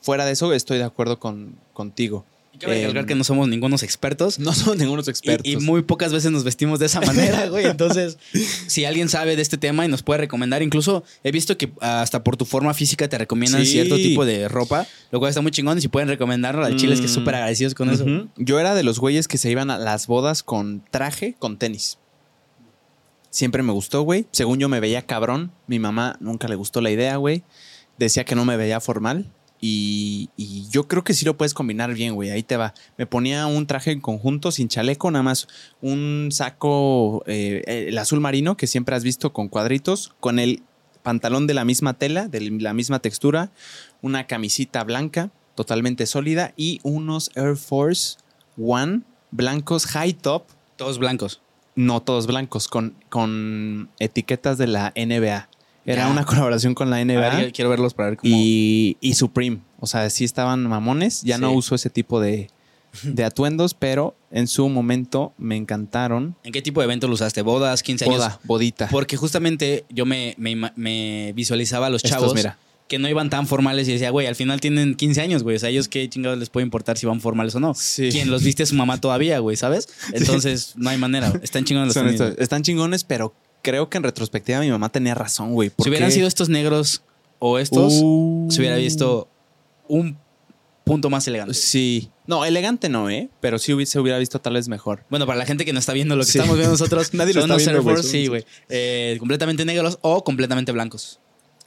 [0.00, 2.24] Fuera de eso, estoy de acuerdo con, contigo.
[2.58, 4.38] Cabe Eh, recalcar que no somos ningunos expertos.
[4.38, 5.46] No son ningunos expertos.
[5.46, 7.66] Y, y muy pocas veces nos vestimos de esa manera, güey.
[7.70, 8.18] Entonces,
[8.66, 12.22] si alguien sabe de este tema y nos puede recomendar, incluso he visto que hasta
[12.24, 13.72] por tu forma física te recomiendan Sí.
[13.72, 15.78] cierto tipo de ropa, lo cual está muy chingón.
[15.78, 17.10] Y si pueden recomendarlo al chile, es que Mm.
[17.10, 18.04] súper agradecidos con eso.
[18.36, 21.98] Yo era de los güeyes que se iban a las bodas con traje, con tenis.
[23.30, 24.26] Siempre me gustó, güey.
[24.32, 25.52] Según yo me veía cabrón.
[25.66, 27.42] Mi mamá nunca le gustó la idea, güey.
[27.98, 29.30] Decía que no me veía formal.
[29.68, 32.30] Y, y yo creo que sí lo puedes combinar bien, güey.
[32.30, 32.72] Ahí te va.
[32.96, 35.48] Me ponía un traje en conjunto, sin chaleco, nada más
[35.80, 40.62] un saco, eh, el azul marino que siempre has visto con cuadritos, con el
[41.02, 43.50] pantalón de la misma tela, de la misma textura,
[44.02, 48.18] una camisita blanca, totalmente sólida, y unos Air Force
[48.56, 49.02] One
[49.32, 50.44] blancos high top,
[50.76, 51.42] Todos blancos.
[51.74, 55.48] no todos blancos, con, con etiquetas de la NBA.
[55.86, 57.36] Era una colaboración con la NBA.
[57.36, 58.32] ver, quiero verlos para ver cómo.
[58.34, 59.60] y, y Supreme.
[59.78, 61.22] O sea, sí estaban mamones.
[61.22, 62.50] Ya no uso ese tipo de,
[63.02, 66.36] de atuendos, pero en su momento me encantaron.
[66.44, 67.42] ¿En qué tipo de evento lo usaste?
[67.42, 68.16] ¿Bodas, 15 años?
[68.16, 68.88] Boda, bodita.
[68.90, 72.58] Porque justamente yo me, me visualizaba a los Estos, chavos mira.
[72.88, 75.56] que no iban tan formales y decía, güey, al final tienen 15 años, güey.
[75.56, 77.74] O sea, ellos qué chingados les puede importar si van formales o no.
[77.74, 78.08] Sí.
[78.10, 79.88] Quien los viste es su mamá todavía, güey, ¿sabes?
[80.12, 81.32] Entonces, no hay manera.
[81.42, 82.20] Están chingones los.
[82.38, 83.34] Están chingones, pero
[83.66, 85.72] creo que en retrospectiva mi mamá tenía razón, güey.
[85.82, 87.02] Si hubieran sido estos negros
[87.40, 88.46] o estos, Uh.
[88.48, 89.28] se hubiera visto
[89.88, 90.16] un
[90.84, 91.52] punto más elegante.
[91.54, 92.10] Sí.
[92.28, 93.28] No, elegante no, ¿eh?
[93.40, 95.04] Pero sí se hubiera visto tal vez mejor.
[95.10, 96.38] Bueno, para la gente que no está viendo lo que Sí.
[96.38, 98.44] estamos viendo nosotros, Nadie lo está viendo, son- sí, güey.
[98.68, 101.18] Eh, completamente negros o completamente blancos.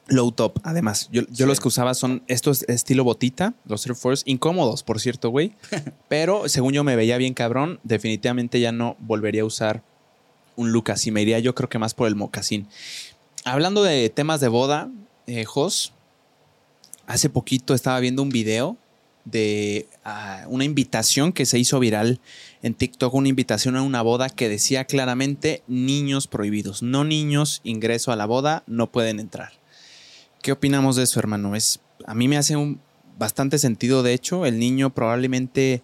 [0.07, 1.09] Low top, además.
[1.11, 1.43] Yo, yo Sí.
[1.45, 5.51] los que usaba son estos estilo botita, los Air Force, incómodos, por cierto, güey.
[6.09, 9.83] Pero según yo me veía bien cabrón, definitivamente ya no volvería a usar
[10.59, 11.09] un look así.
[11.09, 12.67] Me iría yo creo que más por el mocasín.
[13.45, 14.89] Hablando de temas de boda,
[15.25, 15.93] eh, Jos,
[17.07, 18.77] hace poquito estaba viendo un video
[19.23, 22.19] de ah, una invitación que se hizo viral
[22.61, 28.11] en TikTok, una invitación a una boda que decía claramente niños prohibidos, no niños, ingreso
[28.11, 29.53] a la boda, no pueden entrar.
[30.41, 31.55] ¿Qué opinamos de eso, hermano?
[31.55, 32.81] Es, a mí me hace un,
[33.17, 35.83] bastante sentido, de hecho, el niño probablemente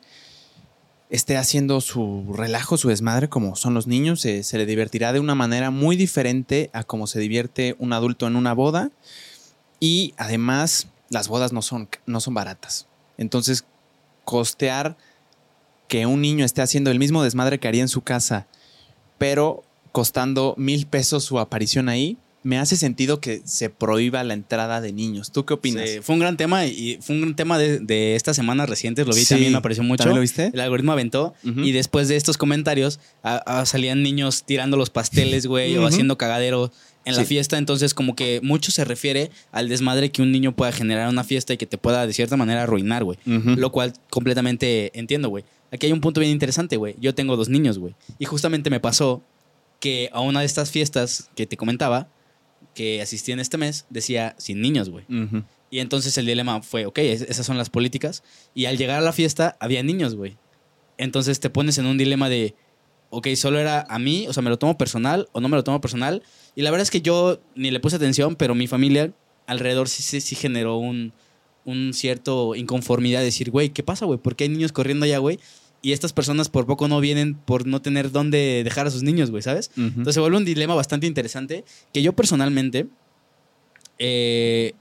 [1.09, 5.19] esté haciendo su relajo, su desmadre, como son los niños, se, se le divertirá de
[5.19, 8.91] una manera muy diferente a como se divierte un adulto en una boda.
[9.79, 12.87] Y además, las bodas no son, no son baratas.
[13.17, 13.65] Entonces,
[14.23, 14.97] costear
[15.87, 18.47] que un niño esté haciendo el mismo desmadre que haría en su casa,
[19.17, 24.79] pero costando mil pesos su aparición ahí, me hace sentido que se prohíba la entrada
[24.79, 25.31] de niños.
[25.31, 25.89] ¿Tú qué opinas?
[25.89, 29.05] Sí, fue un gran tema y fue un gran tema de, de estas semanas recientes.
[29.07, 29.29] Lo vi Sí.
[29.33, 29.97] también, me pareció mucho.
[30.03, 30.51] ¿También lo viste?
[30.53, 35.47] El algoritmo aventó y después de estos comentarios a- a- salían niños tirando los pasteles,
[35.47, 36.71] güey, o haciendo cagadero
[37.03, 37.57] en la fiesta.
[37.57, 41.23] Entonces, como que mucho se refiere al desmadre que un niño pueda generar en una
[41.23, 43.17] fiesta y que te pueda de cierta manera arruinar, güey.
[43.25, 45.43] Lo cual completamente entiendo, güey.
[45.71, 46.95] Aquí hay un punto bien interesante, güey.
[46.99, 47.95] Yo tengo dos niños, güey.
[48.19, 49.21] Y justamente me pasó
[49.79, 52.07] que a una de estas fiestas que te comentaba,
[52.75, 55.05] que asistí en este mes, decía sin niños, güey.
[55.71, 58.21] Y entonces el dilema fue, ok, es- esas son las políticas.
[58.53, 60.37] Y al llegar a la fiesta había niños, güey.
[60.97, 62.53] Entonces te pones en un dilema de,
[63.09, 65.63] ok, solo era a mí, o sea, me lo tomo personal o no me lo
[65.63, 66.21] tomo personal.
[66.55, 69.11] Y la verdad es que yo ni le puse atención, pero mi familia
[69.47, 71.11] alrededor sí, sí, sí generó un,
[71.65, 74.19] un cierto inconformidad de decir, güey, ¿qué pasa, güey?
[74.19, 75.39] ¿Por qué hay niños corriendo allá, güey?
[75.85, 79.29] Y estas personas por poco no vienen por no tener dónde dejar a sus niños,
[79.29, 79.69] güey, ¿sabes?
[79.77, 82.87] Entonces se vuelve un dilema bastante interesante que yo personalmente,
[83.99, 84.73] eh,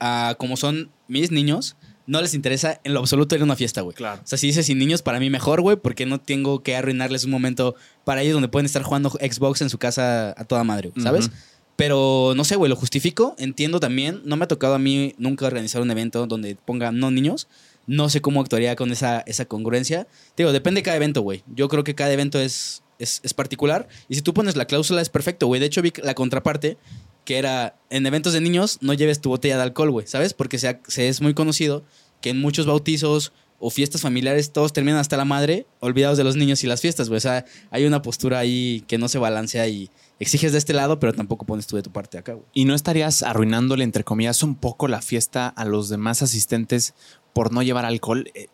[0.00, 3.80] a como son mis niños, no les interesa en lo absoluto ir a una fiesta,
[3.80, 3.96] güey.
[3.96, 4.20] Claro.
[4.22, 7.24] O sea, si dices sin niños, para mí mejor, güey, porque no tengo que arruinarles
[7.24, 10.90] un momento para ellos donde pueden estar jugando Xbox en su casa a toda madre,
[10.90, 11.30] güey, ¿sabes?
[11.76, 14.20] Pero no sé, güey, lo justifico, entiendo también.
[14.26, 17.48] No me ha tocado a mí nunca organizar un evento donde ponga no niños.
[17.86, 20.06] No sé cómo actuaría con esa, esa congruencia.
[20.34, 21.42] Te digo, depende de cada evento, güey.
[21.54, 23.88] Yo creo que cada evento es, es, es particular.
[24.08, 25.60] Y si tú pones la cláusula es perfecto, güey.
[25.60, 26.78] De hecho, vi la contraparte,
[27.24, 30.34] que era en eventos de niños no lleves tu botella de alcohol, güey, ¿sabes?
[30.34, 31.84] Porque se, es muy conocido
[32.20, 33.32] que en muchos bautizos
[33.64, 37.08] o fiestas familiares todos terminan hasta la madre olvidados de los niños y las fiestas,
[37.08, 37.18] güey.
[37.18, 40.98] O sea, hay una postura ahí que no se balancea y exiges de este lado,
[40.98, 42.46] pero tampoco pones tú de tu parte acá, güey.
[42.52, 46.94] ¿Y no estarías arruinándole, entre comillas, un poco la fiesta a los demás asistentes
[47.32, 48.30] por no llevar alcohol?
[48.34, 48.48] Eh,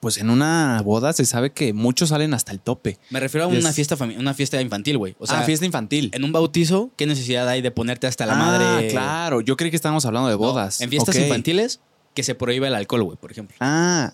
[0.00, 2.98] Pues en una boda se sabe que muchos salen hasta el tope.
[3.10, 5.14] Me refiero a Es- una fiesta fami- una fiesta infantil, güey.
[5.20, 6.10] O sea, ah, fiesta infantil.
[6.12, 8.88] en un bautizo, ¿qué necesidad hay de ponerte hasta la Ah, madre?
[8.88, 9.42] claro.
[9.42, 10.80] Yo creí que estábamos hablando de No, bodas.
[10.80, 11.78] en fiestas infantiles,
[12.14, 13.56] que se prohíba el alcohol, güey, por ejemplo.
[13.60, 14.12] Ah,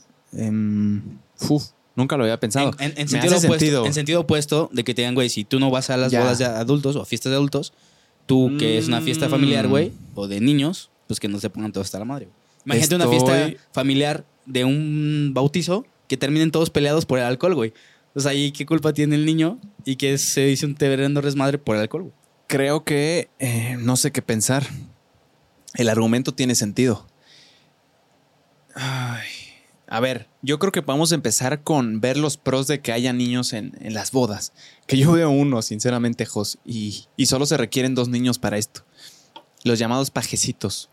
[1.49, 1.65] uf,
[1.97, 2.71] nunca lo había pensado.
[2.79, 3.87] En, en- en Me sentido opuesto, sentido.
[3.87, 6.21] en sentido opuesto de que te digan, güey, si tú no vas a las Ya.
[6.21, 7.73] bodas de adultos o fiestas de adultos,
[8.27, 9.31] tú que es una fiesta Mm.
[9.31, 12.38] familiar, güey, o de niños, pues que no se pongan todos hasta la madre, güey.
[12.77, 17.55] Imagínate una Estoy- fiesta familiar de un bautizo que terminen todos peleados por el alcohol,
[17.55, 17.73] güey.
[18.15, 19.61] O sea, ¿y qué culpa tiene el niño?
[19.85, 22.15] Y que se dice un terreno resmadre por el alcohol, güey.
[22.47, 24.67] Creo que eh, no sé qué pensar.
[25.75, 27.07] El argumento tiene sentido.
[28.75, 29.29] Ay.
[29.91, 33.55] A ver, yo creo que podemos empezar con ver los pros de que haya niños
[33.55, 34.53] en, en las bodas.
[34.87, 38.85] Que yo veo uno, sinceramente, Jos, y, y solo se requieren dos niños para esto.
[39.65, 40.91] Los llamados pajecitos,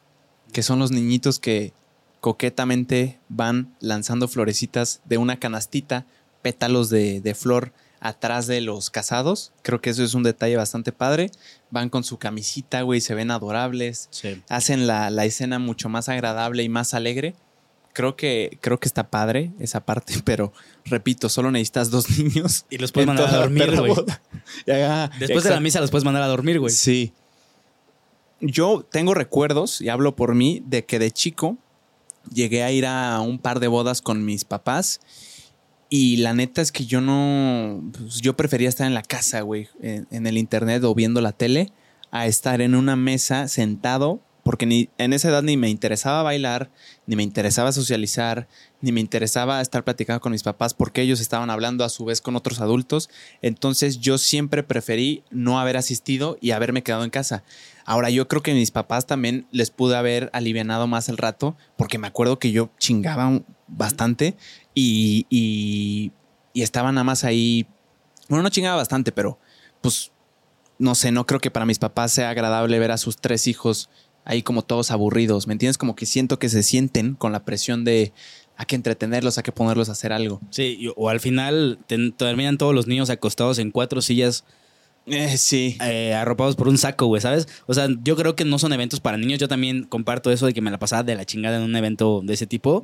[0.55, 1.73] que son los niñitos que
[2.21, 6.05] coquetamente van lanzando florecitas de una canastita,
[6.41, 9.51] pétalos de, de flor atrás de los casados.
[9.63, 11.29] Creo que eso es un detalle bastante padre.
[11.71, 14.07] Van con su camisita, güey, se ven adorables.
[14.11, 14.41] Sí.
[14.47, 17.35] Hacen la, la escena mucho más agradable y más alegre.
[17.91, 20.53] Creo que, creo que está padre esa parte, pero
[20.85, 22.65] repito, solo necesitas dos niños.
[22.69, 23.93] Y los puedes mandar a dormir, güey.
[25.19, 26.73] Después de la misa los puedes mandar a dormir, güey.
[26.73, 27.13] Sí.
[28.47, 31.57] Yo tengo recuerdos, y hablo por mí, de que de chico
[32.31, 34.99] llegué a ir a un par de bodas con mis papás.
[35.89, 37.83] Y la neta es que yo no.
[37.91, 41.31] pues, yo prefería estar en la casa, güey, en, en el internet o viendo la
[41.31, 41.71] tele,
[42.11, 46.69] a estar en una mesa sentado, porque ni en esa edad ni me interesaba bailar,
[47.07, 48.47] ni me interesaba socializar,
[48.79, 52.21] ni me interesaba estar platicando con mis papás, porque ellos estaban hablando a su vez
[52.21, 53.09] con otros adultos.
[53.41, 57.43] Entonces yo siempre preferí no haber asistido y haberme quedado en casa.
[57.85, 61.97] Ahora yo creo que mis papás también les pude haber alivianado más el rato, porque
[61.97, 64.37] me acuerdo que yo chingaba bastante
[64.75, 66.11] y, y,
[66.53, 67.65] y estaba nada más ahí.
[68.29, 69.39] Bueno, no chingaba bastante, pero
[69.81, 70.11] pues
[70.77, 73.89] no sé, no creo que para mis papás sea agradable ver a sus tres hijos
[74.25, 75.47] ahí como todos aburridos.
[75.47, 75.77] ¿Me entiendes?
[75.77, 78.11] Como que siento que se sienten con la presión de
[78.57, 80.41] hay que entretenerlos, hay que ponerlos a hacer algo.
[80.49, 84.43] Sí, o al final ten- terminan todos los niños acostados en cuatro sillas
[85.07, 85.77] Eh, sí.
[85.83, 87.47] eh, arropados por un saco, güey, ¿sabes?
[87.67, 89.37] O sea, yo creo que no son eventos para niños.
[89.39, 92.21] Yo también comparto eso de que me la pasaba de la chingada en un evento
[92.23, 92.81] de ese tipo.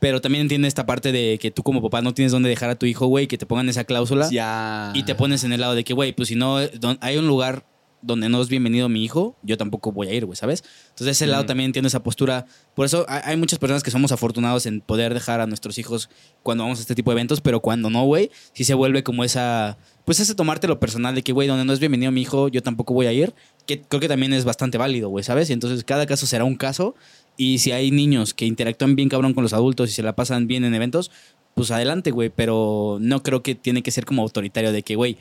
[0.00, 2.74] Pero también entiende esta parte de que tú como papá no tienes dónde dejar a
[2.74, 4.28] tu hijo, güey, que te pongan esa cláusula.
[4.30, 4.90] Ya.
[4.94, 6.58] Y te pones en el lado de que, güey, pues si no,
[7.00, 7.64] hay un lugar
[8.04, 10.62] donde no es bienvenido mi hijo, yo tampoco voy a ir, güey, ¿sabes?
[10.90, 11.46] Entonces, ese lado Mm.
[11.46, 12.46] también entiendo esa postura.
[12.74, 16.10] Por eso hay, hay muchas personas que somos afortunados en poder dejar a nuestros hijos
[16.42, 19.24] cuando vamos a este tipo de eventos, pero cuando no, güey, sí se vuelve como
[19.24, 22.48] esa, pues ese tomarte lo personal de que, güey, donde no es bienvenido mi hijo,
[22.48, 23.34] yo tampoco voy a ir,
[23.66, 25.48] que creo que también es bastante válido, güey, ¿sabes?
[25.50, 26.94] Y entonces cada caso será un caso.
[27.36, 30.46] Y si hay niños que interactúan bien cabrón con los adultos y se la pasan
[30.46, 31.10] bien en eventos,
[31.54, 32.28] pues adelante, güey.
[32.28, 35.16] Pero no creo que tiene que ser como autoritario de que, güey,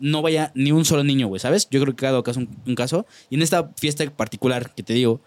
[0.00, 1.68] no vaya ni un solo niño, güey, ¿sabes?
[1.70, 3.06] Yo creo que cada caso un, un caso.
[3.30, 5.20] Y en esta fiesta particular que te digo,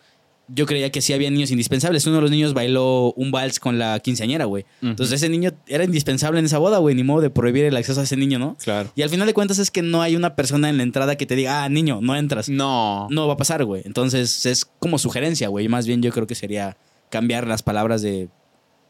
[0.54, 2.06] yo creía que sí había niños indispensables.
[2.06, 4.66] Uno de los niños bailó un vals con la quinceañera, güey.
[4.82, 6.96] Entonces ese niño era indispensable en esa boda, güey.
[6.96, 8.58] Ni modo de prohibir el acceso a ese niño, ¿no?
[8.62, 8.92] Claro.
[8.96, 11.26] Y al final de cuentas es que no hay una persona en la entrada que
[11.26, 12.50] te diga, ah, niño, no entras.
[12.50, 13.08] No.
[13.10, 13.84] No va a pasar, güey.
[13.86, 15.68] Entonces es como sugerencia, güey.
[15.68, 16.78] Más bien yo creo que sería
[17.10, 18.30] cambiar las palabras de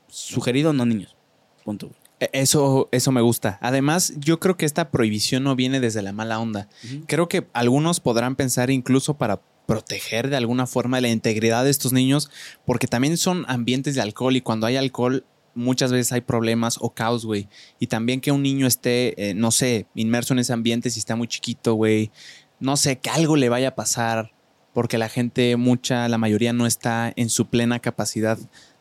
[0.08, 1.15] sugerido, no niños.
[1.63, 1.88] Punto.
[1.88, 2.01] güey.
[2.21, 3.57] E- Eso, eso me gusta.
[3.62, 6.69] Además, yo creo que esta prohibición no viene desde la mala onda.
[7.07, 11.91] Creo que algunos podrán pensar incluso para proteger de alguna forma la integridad de estos
[11.93, 12.29] niños,
[12.65, 16.91] porque también son ambientes de alcohol y cuando hay alcohol muchas veces hay problemas o
[16.93, 17.47] caos, güey.
[17.79, 21.15] Y también que un niño esté, eh, no sé, inmerso en ese ambiente si está
[21.15, 22.12] muy chiquito, güey.
[22.60, 24.31] No sé, que algo le vaya a pasar,
[24.73, 28.38] porque la gente, mucha, la mayoría no está en su plena capacidad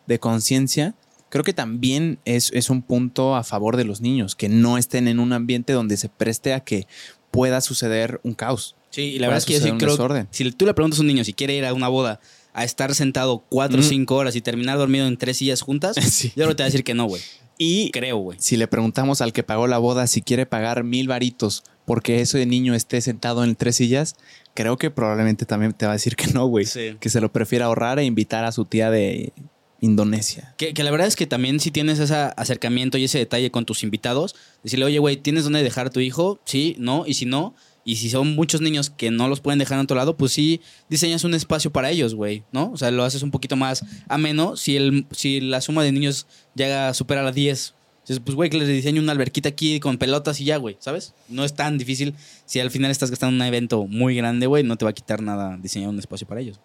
[0.07, 0.94] de conciencia.
[1.31, 5.09] Creo que también es, es un punto a favor de los niños, que no estén
[5.09, 6.87] en un ambiente donde se preste a que
[7.31, 8.77] pueda suceder un caos.
[8.90, 10.27] Sí, y la verdad es que yo sí creo desorden.
[10.33, 12.21] si tú le preguntas a un niño si quiere ir a una boda
[12.53, 13.85] a estar sentado cuatro o Mm.
[13.88, 16.29] cinco horas y terminar dormido en tres sillas juntas, Sí.
[16.31, 17.23] yo creo que te va a decir que no, güey.
[17.57, 18.38] Y Creo, güey.
[18.40, 22.45] si le preguntamos al que pagó la boda si quiere pagar mil varitos porque ese
[22.47, 24.16] niño esté sentado en tres sillas,
[24.55, 26.64] creo que probablemente también te va a decir que no, güey.
[26.66, 26.97] Sí.
[26.99, 29.33] Que se lo prefiera ahorrar e invitar a su tía de
[29.81, 30.55] Indonesia.
[30.57, 33.83] Que, la verdad es que también si tienes ese acercamiento y ese detalle con tus
[33.83, 36.40] invitados, decirle, oye, güey, ¿tienes dónde dejar a tu hijo?
[36.45, 39.79] Sí, no, y si no, y si son muchos niños que no los pueden dejar
[39.79, 42.71] en otro lado, pues sí diseñas un espacio para ellos, güey, ¿no?
[42.73, 46.27] O sea, lo haces un poquito más ameno si, el, si la suma de niños
[46.55, 47.75] llega a superar a 10.
[48.03, 51.14] Dices, pues, güey, que les diseño una alberquita aquí con pelotas y ya, güey, ¿sabes?
[51.29, 52.14] No es tan difícil.
[52.45, 55.23] Si al final estás gastando un evento muy grande, güey, no te va a quitar
[55.23, 56.61] nada diseñar un espacio para ellos.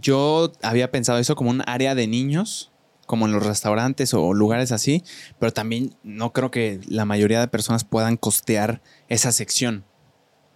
[0.00, 2.72] Yo había pensado eso como un área de niños,
[3.06, 5.04] como en los restaurantes o lugares así,
[5.38, 9.84] pero también no creo que la mayoría de personas puedan costear esa sección.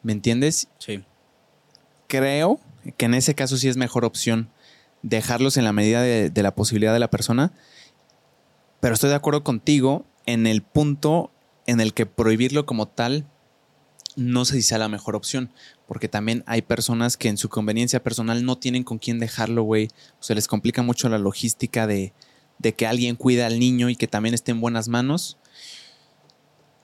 [0.03, 0.69] ¿Me entiendes?
[0.79, 1.05] Sí.
[2.07, 2.61] creo
[2.97, 4.51] que en ese caso sí es mejor opción
[5.03, 7.53] dejarlos en la medida de, de la posibilidad de la persona.
[8.81, 11.31] Pero estoy de acuerdo contigo en el punto
[11.67, 13.27] en el que prohibirlo como tal
[14.19, 15.51] no sé si sea la mejor opción.
[15.87, 19.89] Porque también hay personas que en su conveniencia personal no tienen con quién dejarlo, güey.
[20.21, 22.13] O se les complica mucho la logística de,
[22.59, 25.39] de que alguien cuida al niño y que también esté en buenas manos.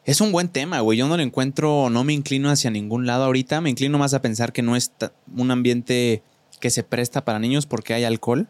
[0.04, 0.96] Es un buen tema, güey.
[0.96, 3.60] Yo no lo encuentro, no me inclino hacia ningún lado ahorita.
[3.60, 4.92] Me inclino más a pensar que no es
[5.34, 6.22] un ambiente
[6.60, 8.48] que se presta para niños porque hay alcohol.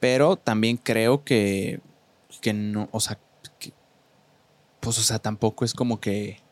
[0.00, 1.80] Pero también creo que,
[2.42, 3.18] que no, o sea,
[4.80, 6.45] pues, o sea, tampoco es como que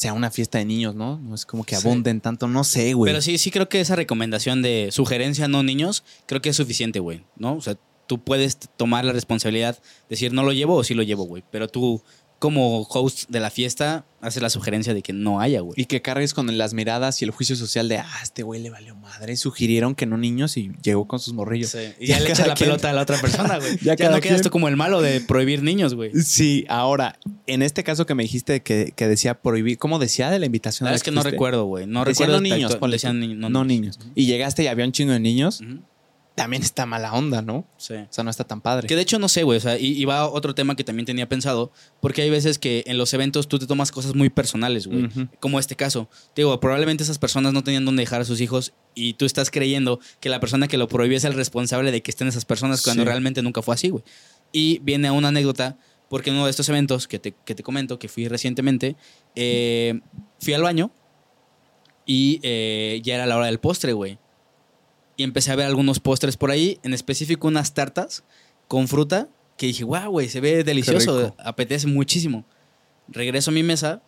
[0.00, 1.18] sea una fiesta de niños, ¿no?
[1.18, 3.12] No es como que abunden tanto, no sé, güey.
[3.12, 7.00] Pero sí, sí creo que esa recomendación de sugerencia no niños, creo que es suficiente,
[7.00, 7.54] güey, ¿no?
[7.56, 11.24] O sea, tú puedes tomar la responsabilidad, decir no lo llevo o sí lo llevo,
[11.24, 12.02] güey, pero tú
[12.40, 15.74] como host de la fiesta, hace la sugerencia de que no haya, güey.
[15.76, 18.70] Y que cargues con las miradas y el juicio social de, ah, este güey le
[18.70, 19.36] valió madre.
[19.36, 21.76] Sugirieron que no niños y llegó con sus morrillos.
[21.98, 23.76] Y ya, le echa la pelota a la otra persona, güey.
[23.82, 26.12] ya, no quedas tú como el malo de prohibir niños, güey.
[26.14, 30.46] Sí, ahora, en este caso que me dijiste que, decía prohibir, ¿cómo decía de la
[30.46, 30.88] invitación?
[30.88, 31.86] es que, no recuerdo, güey.
[31.86, 32.32] No recuerdo.
[32.32, 33.98] No niños, no, niños.
[34.14, 35.62] Y llegaste y había un chingo de niños
[36.40, 37.66] también está mala onda, ¿no?
[37.76, 37.92] Sí.
[37.92, 38.88] O sea, no está tan padre.
[38.88, 39.58] Que de hecho no sé, güey.
[39.58, 42.96] O sea, y, va otro tema que también tenía pensado, porque hay veces que en
[42.96, 45.10] los eventos tú te tomas cosas muy personales, güey.
[45.38, 46.08] Como este caso.
[46.34, 50.00] digo, probablemente esas personas no tenían dónde dejar a sus hijos y tú estás creyendo
[50.18, 53.04] que la persona que lo prohibió es el responsable de que estén esas personas cuando
[53.04, 54.02] realmente nunca fue así, güey.
[54.50, 55.76] Y viene una anécdota,
[56.08, 58.96] porque en uno de estos eventos que te, que te comento, que fui recientemente,
[59.34, 60.00] eh,
[60.38, 60.90] fui al baño
[62.06, 64.18] y eh, ya era la hora del postre, güey
[65.20, 68.24] y empecé a ver algunos postres por ahí, en específico unas tartas
[68.68, 69.28] con fruta
[69.58, 72.46] que dije, wow, güey, se ve delicioso, apetece muchísimo.
[73.06, 74.00] Regreso a mi mesa,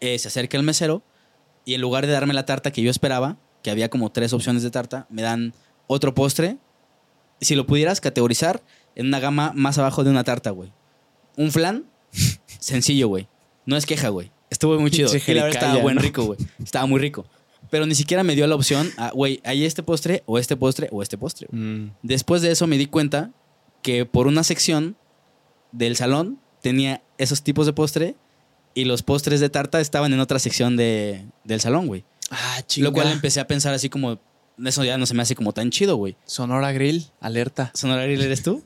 [0.00, 1.02] eh, se acerca el mesero
[1.64, 4.62] y en lugar de darme la tarta que yo esperaba, que había como tres opciones
[4.62, 5.54] de tarta, me dan
[5.86, 6.58] otro postre.
[7.40, 8.62] Si lo pudieras categorizar
[8.94, 10.70] en una gama más abajo de una tarta, güey.
[11.34, 11.86] Un flan,
[12.60, 13.26] sencillo, güey.
[13.64, 14.30] No es queja, güey.
[14.50, 15.10] Estuvo muy chido.
[15.14, 16.38] estaba buen rico, güey.
[16.62, 17.24] Estaba muy rico
[17.72, 21.02] pero ni siquiera me dio la opción, güey, hay este postre o este postre o
[21.02, 21.48] este postre.
[21.50, 21.92] Mm.
[22.02, 23.30] Después de eso me di cuenta
[23.80, 24.94] que por una sección
[25.72, 28.14] del salón tenía esos tipos de postre
[28.74, 32.04] y los postres de tarta estaban en otra sección de, del salón, güey.
[32.30, 32.90] Ah, chido.
[32.90, 34.20] Lo cual empecé a pensar así como,
[34.62, 36.14] eso ya no se me hace como tan chido, güey.
[36.26, 37.70] Sonora Grill, alerta.
[37.74, 38.62] ¿Sonora Grill eres tú?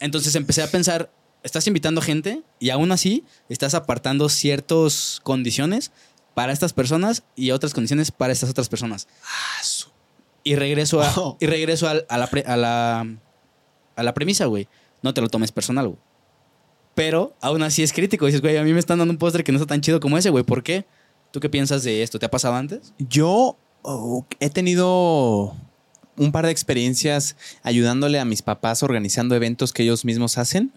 [0.00, 5.92] Entonces empecé a pensar, estás invitando gente y aún así estás apartando ciertas condiciones
[6.36, 9.08] para estas personas y otras condiciones para estas otras personas.
[9.24, 9.62] Ah,
[10.44, 13.16] y regreso a, y regreso a, la, a, la,
[13.96, 14.68] a la premisa, güey.
[15.00, 15.98] No te lo tomes personal, güey.
[16.94, 18.26] Pero aún así es crítico.
[18.26, 20.18] Dices, güey, a mí me están dando un postre que no está tan chido como
[20.18, 20.44] ese, güey.
[20.44, 20.84] ¿Por qué?
[21.30, 22.18] ¿Tú qué piensas de esto?
[22.18, 22.92] ¿Te ha pasado antes?
[22.98, 25.56] Yo oh, he tenido
[26.16, 30.72] un par de experiencias ayudándole a mis papás organizando eventos que ellos mismos hacen.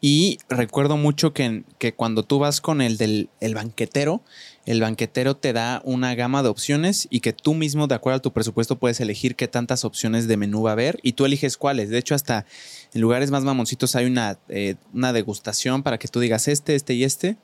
[0.00, 4.22] Y recuerdo mucho que, que, cuando tú vas con el del el banquetero,
[4.66, 8.22] el banquetero te da una gama de opciones y que tú mismo, de acuerdo a
[8.22, 11.56] tu presupuesto, puedes elegir qué tantas opciones de menú va a haber y tú eliges
[11.56, 11.90] cuáles.
[11.90, 12.46] De hecho, hasta
[12.92, 16.94] en lugares más mamoncitos hay una, eh, una degustación para que tú digas este, este
[16.94, 17.36] y este.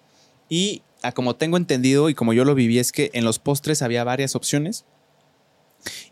[0.48, 3.82] Y a como tengo entendido y como yo lo viví, es que en los postres
[3.82, 4.84] había varias opciones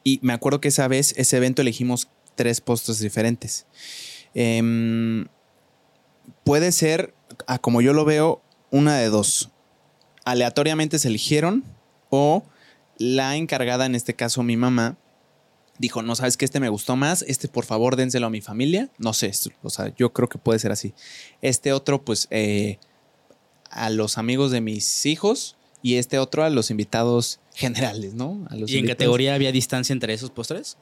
[0.04, 3.66] y me acuerdo que esa vez, ese evento, elegimos tres postres diferentes.
[4.34, 5.26] Em,
[6.44, 7.14] puede ser,
[7.46, 9.50] a como yo lo veo, una de dos.
[10.24, 11.64] Aleatoriamente se eligieron
[12.10, 12.44] o
[12.98, 14.98] la encargada, en este caso mi mamá,
[15.78, 18.90] dijo, no sabes que este me gustó más, este por favor dénselo a mi familia.
[18.98, 20.94] No sé, o sea, yo creo que puede ser así.
[21.40, 22.78] Este otro, pues, eh,
[23.70, 28.46] a los amigos de mis hijos y este otro a los invitados generales, ¿no?
[28.66, 30.76] ¿Y en categoría había distancia entre esos postres?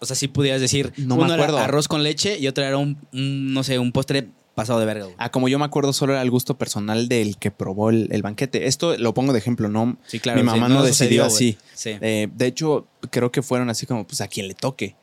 [0.00, 1.56] O sea, si pudieras decir, no uno me acuerdo.
[1.56, 5.06] era arroz con leche y otro era un, no sé, un postre pasado de verga.
[5.18, 8.66] Ah, como yo me acuerdo, solo era el gusto personal del que probó el, banquete.
[8.66, 9.98] Esto lo pongo de ejemplo, ¿no?
[10.06, 10.40] Sí, claro.
[10.40, 11.58] Mi mamá no, decidió así.
[11.84, 14.96] Eh, de hecho, creo que fueron así como, pues a quien le toque.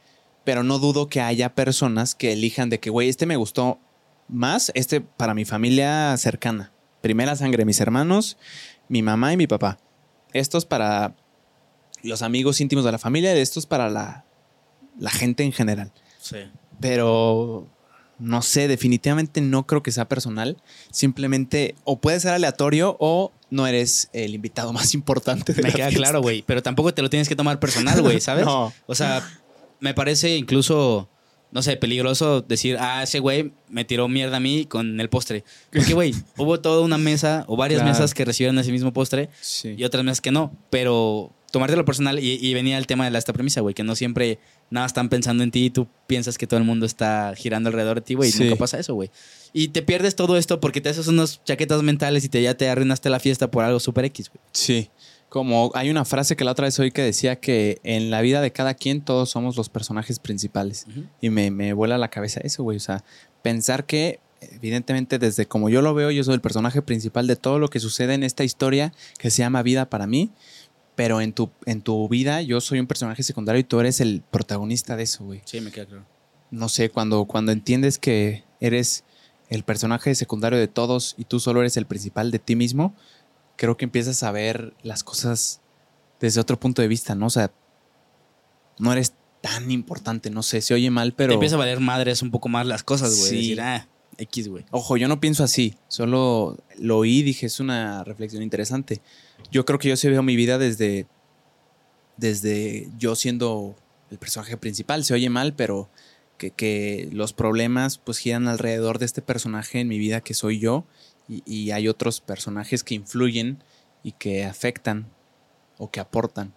[0.43, 3.79] Pero no dudo que haya personas que elijan de que, güey, este me gustó
[4.27, 6.71] más, este para mi familia cercana.
[7.01, 8.38] Primera sangre, mis hermanos,
[8.88, 9.78] mi mamá y mi papá.
[10.34, 11.15] Estos para
[12.04, 14.26] los amigos íntimos de la familia y estos para la,
[15.00, 15.91] la gente en general.
[16.19, 16.38] Sí.
[16.80, 17.67] Pero
[18.19, 20.58] no sé, definitivamente no creo que sea personal.
[20.91, 25.89] Simplemente o puede ser aleatorio o no eres el invitado más importante de Me queda
[25.89, 26.43] claro, güey.
[26.43, 28.45] Pero tampoco te lo tienes que tomar personal, güey, ¿sabes?
[28.45, 28.74] no.
[28.86, 29.28] O sea,
[29.80, 31.10] me parece incluso
[31.55, 35.45] no sé, peligroso decir, ah, ese güey me tiró mierda a mí con el postre.
[35.71, 39.29] Porque, güey, hubo toda una mesa o varias mesas que recibieron ese mismo postre
[39.63, 40.51] y otras mesas que no.
[40.69, 43.95] Pero tomarte lo personal y, venía el tema de la, esta premisa, güey, que no
[43.95, 44.37] siempre
[44.69, 47.95] nada están pensando en ti y tú piensas que todo el mundo está girando alrededor
[47.95, 49.10] de ti, güey, y nunca pasa eso, güey.
[49.53, 52.67] Y te pierdes todo esto porque te haces unas chaquetas mentales y te, ya te
[52.67, 54.41] arruinaste la fiesta por algo súper X, güey.
[54.51, 54.89] Sí.
[55.30, 58.42] Como hay una frase que la otra vez oí que decía que en la vida
[58.42, 60.86] de cada quien todos somos los personajes principales.
[61.19, 62.78] Y me, me vuela la cabeza eso, güey.
[62.78, 63.04] O sea,
[63.42, 67.60] pensar que evidentemente desde como yo lo veo, yo soy el personaje principal de todo
[67.60, 70.32] lo que sucede en esta historia que se llama vida para mí,
[70.96, 74.23] pero en tu, en tu vida yo soy un personaje secundario y tú eres el
[74.32, 75.42] protagonista de eso, güey.
[75.46, 76.06] Sí, me queda claro.
[76.52, 79.04] No sé, cuando, cuando entiendes que eres
[79.50, 82.96] el personaje secundario de todos y tú solo eres el principal de ti mismo,
[83.56, 85.62] creo que empiezas a ver las cosas
[86.19, 87.27] desde otro punto de vista, ¿no?
[87.27, 87.51] O sea,
[88.79, 91.29] no eres tan importante, no sé, se oye mal, pero...
[91.29, 93.29] Te empieza a valer madres un poco más las cosas, güey.
[93.29, 93.35] Sí.
[93.35, 93.87] Decir, ah,
[94.17, 94.65] X, güey.
[94.71, 99.01] Ojo, yo no pienso así, solo lo oí y dije, es una reflexión interesante.
[99.51, 101.08] Yo creo que yo sí veo mi vida desde,
[102.17, 103.75] desde yo siendo
[104.10, 105.89] el personaje principal, se oye mal, pero
[106.37, 110.60] que, que los problemas pues giran alrededor de este personaje en mi vida que soy
[110.60, 110.85] yo
[111.28, 113.63] y, y hay otros personajes que influyen
[114.04, 115.08] y que afectan
[115.78, 116.54] o que aportan,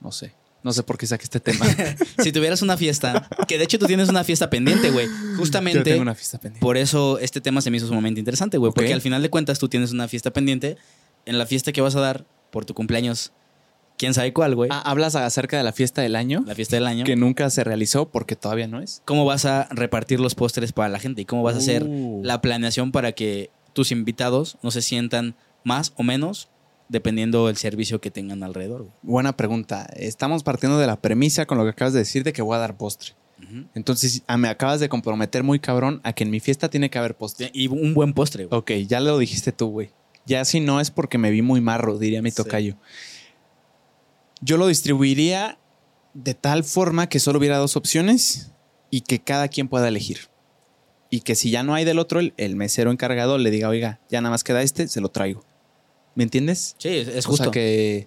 [0.00, 0.34] no sé.
[0.64, 1.64] No sé por qué saqué este tema.
[2.22, 5.06] si tuvieras una fiesta, que de hecho tú tienes una fiesta pendiente, güey.
[5.06, 6.60] Yo Justamente tengo una fiesta pendiente.
[6.60, 8.72] por eso este tema se me hizo sumamente interesante, güey.
[8.74, 10.76] Porque al final de cuentas tú tienes una fiesta pendiente.
[11.26, 13.32] En la fiesta que vas a dar por tu cumpleaños,
[13.96, 14.68] quién sabe cuál, güey.
[14.72, 16.42] Ah, ¿Hablas acerca de la fiesta del año?
[16.44, 17.04] La fiesta del año.
[17.04, 19.00] Que nunca se realizó porque todavía no es.
[19.04, 21.22] ¿Cómo vas a repartir los postres para la gente?
[21.22, 22.20] ¿Y cómo vas a hacer Uh.
[22.24, 26.48] la planeación para que tus invitados no se sientan más o menos
[26.88, 28.80] dependiendo del servicio que tengan alrededor?
[28.80, 28.92] güey?
[29.02, 29.88] Buena pregunta.
[29.94, 32.58] Estamos partiendo de la premisa con lo que acabas de decir de que voy a
[32.58, 33.14] dar postre.
[33.76, 36.98] Entonces, ah, me acabas de comprometer muy cabrón a que en mi fiesta tiene que
[36.98, 37.52] haber postre.
[37.54, 38.58] Y un buen postre, güey.
[38.58, 39.90] Ok, ya lo dijiste tú, güey.
[40.26, 42.36] Ya si no es porque me vi muy marro, diría mi Sí.
[42.38, 42.76] tocayo.
[44.40, 45.56] Yo lo distribuiría
[46.14, 48.50] de tal forma que solo hubiera dos opciones
[48.90, 50.18] y que cada quien pueda elegir.
[51.10, 54.00] Y que si ya no hay del otro, el, el mesero encargado le diga, oiga,
[54.10, 55.42] ya nada más queda este, se lo traigo.
[56.14, 56.74] ¿Me entiendes?
[56.78, 57.44] Sí, es, es O justo.
[57.44, 58.06] sea que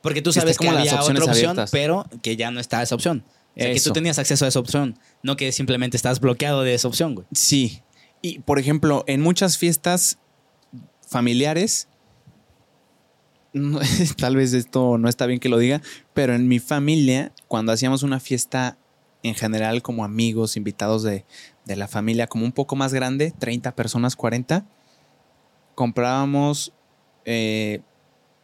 [0.00, 1.70] Porque tú que sabes que como las había otra opción, abiertas.
[1.70, 3.24] pero que ya no está esa opción.
[3.56, 6.74] O sea, que tú tenías acceso a esa opción, no que simplemente estás bloqueado de
[6.74, 7.26] esa opción, güey.
[7.32, 7.82] Sí.
[8.22, 10.18] Y por ejemplo, en muchas fiestas
[11.06, 11.88] familiares,
[13.52, 13.80] no-
[14.16, 15.82] tal vez esto no está bien que lo diga,
[16.14, 18.78] pero en mi familia, cuando hacíamos una fiesta
[19.24, 21.24] en general como amigos, invitados de,
[21.68, 24.64] de la familia, como un poco más grande, 30 personas, 40,
[25.74, 26.72] comprábamos
[27.24, 27.80] eh,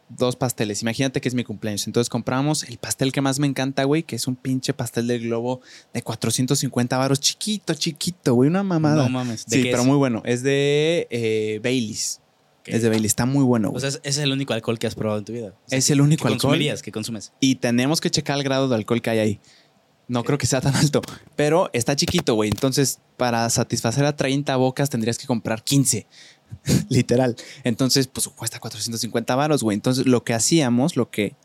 [0.09, 0.81] dos pasteles.
[0.81, 1.87] Imagínate que es mi cumpleaños.
[1.87, 5.21] Entonces comprábamos el pastel que más me encanta, güey, que es un pinche pastel del
[5.23, 5.61] globo
[5.93, 9.03] de 450 varos, chiquito, chiquito, güey, una mamada.
[9.03, 9.45] No mames.
[9.47, 9.85] ¿de Sí, pero es?
[9.87, 10.21] muy bueno.
[10.25, 12.21] Es de eh, Baileys.
[12.65, 13.11] Es de Baileys.
[13.11, 13.67] Está muy bueno.
[13.69, 13.81] O güey.
[13.81, 15.49] sea, es- ese es el único alcohol que has probado en tu vida.
[15.65, 16.51] O sea, es el único que alcohol.
[16.51, 17.31] consumirías, que consumes.
[17.39, 19.39] Y tenemos que checar el grado de alcohol que hay ahí.
[20.07, 21.01] No creo que sea tan alto.
[21.35, 22.49] Pero está chiquito, güey.
[22.49, 26.05] Entonces, para satisfacer a 30 bocas tendrías que comprar 15.
[26.89, 27.35] Literal.
[27.63, 29.75] Entonces, pues cuesta 450 varos, güey.
[29.75, 31.35] Entonces, lo que hacíamos, lo que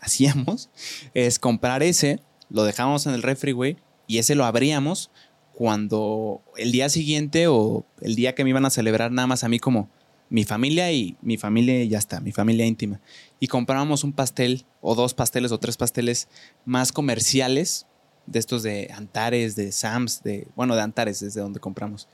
[0.00, 0.70] hacíamos
[1.14, 5.10] es comprar ese, lo dejábamos en el refri, güey, y ese lo abríamos
[5.54, 9.48] cuando el día siguiente o el día que me iban a celebrar nada más a
[9.48, 9.90] mí como
[10.30, 13.00] mi familia y mi familia y ya está, mi familia íntima.
[13.40, 16.28] Y comprábamos un pastel o dos pasteles o tres pasteles
[16.64, 17.87] más comerciales
[18.30, 22.08] de estos de Antares, de Sams, de bueno, de Antares desde donde compramos.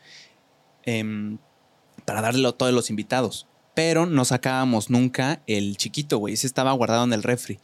[0.84, 1.38] Em,
[2.04, 3.46] para darle a todos los invitados.
[3.74, 6.34] Pero no sacábamos nunca el chiquito, güey.
[6.34, 7.58] Ese estaba guardado en el refri.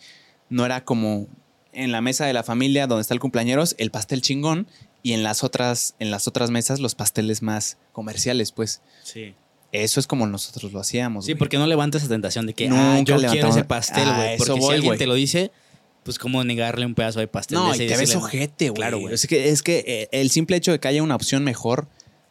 [0.48, 1.26] No era como
[1.72, 4.66] en la mesa de la familia donde está el cumpleañeros, el pastel chingón,
[5.02, 8.82] y en las otras, en las otras mesas los pasteles más comerciales, pues.
[9.04, 9.34] Sí.
[9.72, 11.26] Eso es como nosotros lo hacíamos.
[11.26, 11.38] Sí, güey.
[11.38, 14.34] porque no levantas esa tentación de que, Nunca ah, yo quiero ese pastel, Ah, güey.
[14.34, 14.98] eso porque si voy, alguien güey.
[14.98, 15.52] te lo dice,
[16.02, 17.58] pues cómo negarle un pedazo de pastel.
[17.58, 18.76] No, de y te ves ojete, güey.
[18.76, 19.14] Claro, güey.
[19.14, 21.88] Es que, es que eh, el simple hecho de que haya una opción mejor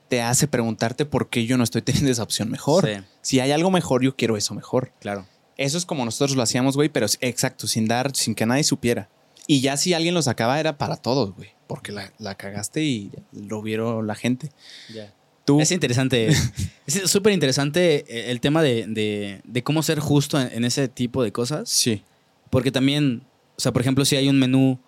[0.08, 2.86] te hace preguntarte por qué yo no estoy teniendo esa opción mejor.
[2.88, 4.92] Sí, Si hay algo mejor, yo quiero eso mejor.
[5.00, 5.26] claro.
[5.58, 9.10] Eso es como nosotros lo hacíamos, güey, pero exacto, sin dar, sin que nadie supiera.
[9.46, 13.12] Y ya si alguien lo sacaba era para todos, güey, porque la, la cagaste y
[13.34, 14.52] lo vieron la gente.
[14.94, 15.14] Ya.
[15.44, 16.30] Tú, Es interesante.
[16.88, 20.88] es súper interesante eh, el tema de, de- de cómo ser justo en, en ese
[20.88, 21.68] tipo de cosas.
[21.70, 22.04] sí,
[22.50, 23.24] Porque también,
[23.60, 24.80] o sea, por ejemplo, si hay un menú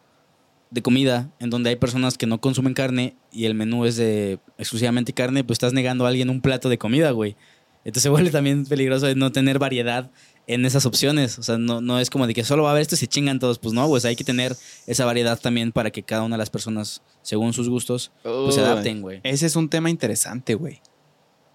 [0.70, 4.40] de comida en donde hay personas que no consumen carne y el menú es de
[4.58, 7.36] exclusivamente carne, pues estás negando a alguien un plato de comida, güey.
[7.84, 10.10] Entonces se vuelve también peligroso de no tener variedad
[10.48, 11.38] en esas opciones.
[11.38, 13.08] O sea, no, no es como de que solo va a haber esto y se
[13.08, 13.60] chingan todos.
[13.60, 14.56] Pues no, pues hay que tener
[14.88, 18.62] esa variedad también para que cada una de las personas, según sus gustos, pues se
[18.62, 19.20] adapten, güey.
[19.24, 20.80] ese es un tema interesante, güey.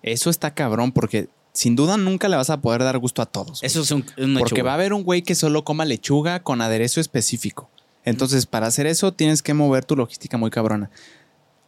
[0.02, 3.60] Eso está cabrón porque sin duda nunca le vas a poder dar gusto a todos.
[3.60, 3.66] güey.
[3.66, 6.60] Eso es un, un Porque va a haber un güey que solo coma lechuga con
[6.60, 7.70] aderezo específico.
[8.04, 10.90] Entonces, para hacer eso, tienes que mover tu logística muy cabrona.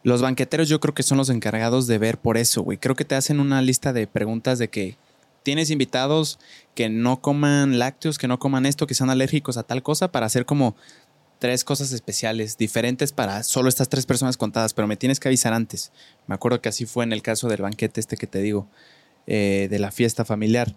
[0.03, 2.77] Los banqueteros yo creo que son los encargados de ver por eso, güey.
[2.77, 4.95] Creo que te hacen una lista de preguntas de que
[5.43, 6.39] tienes invitados
[6.75, 10.27] que no coman lácteos, que no coman esto, que sean alérgicos a tal cosa, para
[10.27, 10.75] hacer como
[11.39, 15.53] tres cosas especiales, diferentes para solo estas tres personas contadas, pero me tienes que avisar
[15.53, 15.91] antes.
[16.27, 18.67] Me acuerdo que así fue en el caso del banquete este que te digo,
[19.31, 20.75] eh, de la fiesta familiar.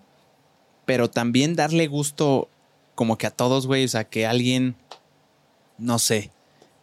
[0.84, 2.50] Pero también darle gusto
[2.94, 4.76] como que a todos, güey, o sea, que alguien,
[5.78, 6.30] no sé,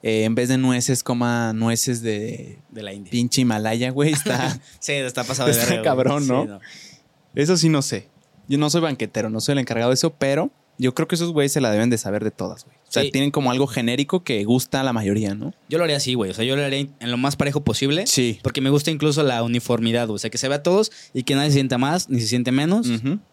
[0.01, 3.11] eh, en vez de nueces coma nueces de De la India.
[3.11, 4.59] pinche Himalaya, güey, está...
[4.79, 6.59] Sí, está pasado de verga, cabrón, ¿no?
[6.59, 6.97] Sí,
[7.35, 8.07] Eso sí no sé.
[8.47, 10.49] Yo no soy banquetero, no soy el encargado de eso, pero
[10.79, 12.77] yo creo que esos güeyes se la deben de saber de todas, güey.
[12.89, 13.11] O sea, Sí.
[13.11, 15.53] tienen como algo genérico que gusta a la mayoría, ¿no?
[15.69, 16.31] Yo lo haría así, güey.
[16.31, 18.07] O sea, yo lo haría en lo más parejo posible.
[18.07, 18.39] Sí.
[18.41, 20.15] Porque me gusta incluso la uniformidad, güey.
[20.15, 22.25] O sea, que se vea a todos y que nadie se sienta más ni se
[22.27, 22.87] siente menos.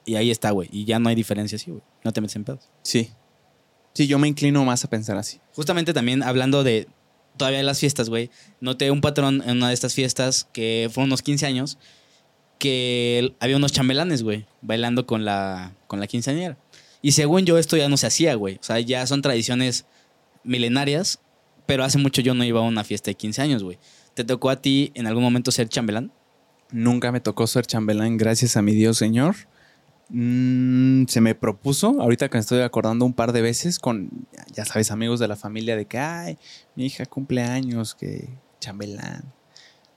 [0.04, 0.68] Y ahí está, güey.
[0.70, 1.82] Y ya no hay diferencia así, güey.
[2.04, 2.68] No te metes en pedos.
[2.82, 3.08] Sí.
[3.94, 5.40] Sí, yo me inclino más a pensar así.
[5.54, 6.86] Justamente también hablando de
[7.38, 8.30] todavía de las fiestas, güey.
[8.60, 11.78] Noté un patrón en una de estas fiestas que fueron unos 15 años
[12.58, 16.56] que había unos chambelanes, güey, bailando con la, con la quinceañera.
[17.06, 18.56] Y según yo, esto ya no se hacía, güey.
[18.56, 19.86] O sea, ya son tradiciones
[20.42, 21.20] milenarias,
[21.64, 23.78] pero hace mucho yo no iba a una fiesta de 15 años, güey.
[24.14, 26.10] ¿Te tocó a ti en algún momento ser chambelán?
[26.72, 29.36] Nunca me tocó ser chambelán, gracias a mi Dios Señor.
[30.08, 34.10] Mm, se me propuso, ahorita que me estoy acordando un par de veces con,
[34.52, 36.38] ya sabes, amigos de la familia de que, ay,
[36.74, 39.32] mi hija cumple años, que chambelán.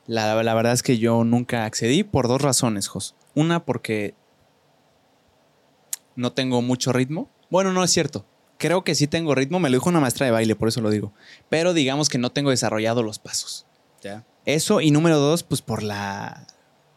[0.06, 3.16] La, la verdad es que yo nunca accedí por dos razones, Jos.
[3.34, 4.14] Una, porque
[6.20, 7.30] no tengo mucho ritmo.
[7.50, 8.26] Bueno, no es cierto.
[8.58, 10.90] Creo que sí tengo ritmo, me lo dijo una maestra de baile, por eso lo
[10.90, 11.14] digo.
[11.50, 13.66] Pero digamos que no tengo desarrollado los pasos.
[14.04, 14.26] Ya.
[14.46, 16.46] Eso, y número dos, pues por la.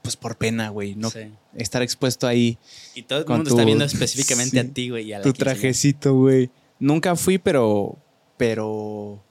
[0.03, 0.97] Pues por pena, güey.
[0.97, 1.33] No Sí.
[1.55, 2.59] estar expuesto ahí.
[2.97, 5.23] Y todo el mundo tu- está viendo específicamente sí, a ti, güey, y a la
[5.25, 5.61] Tu quinceañera.
[5.61, 6.51] trajecito, güey.
[6.81, 7.97] Nunca fui, pero.
[8.37, 9.23] Pero.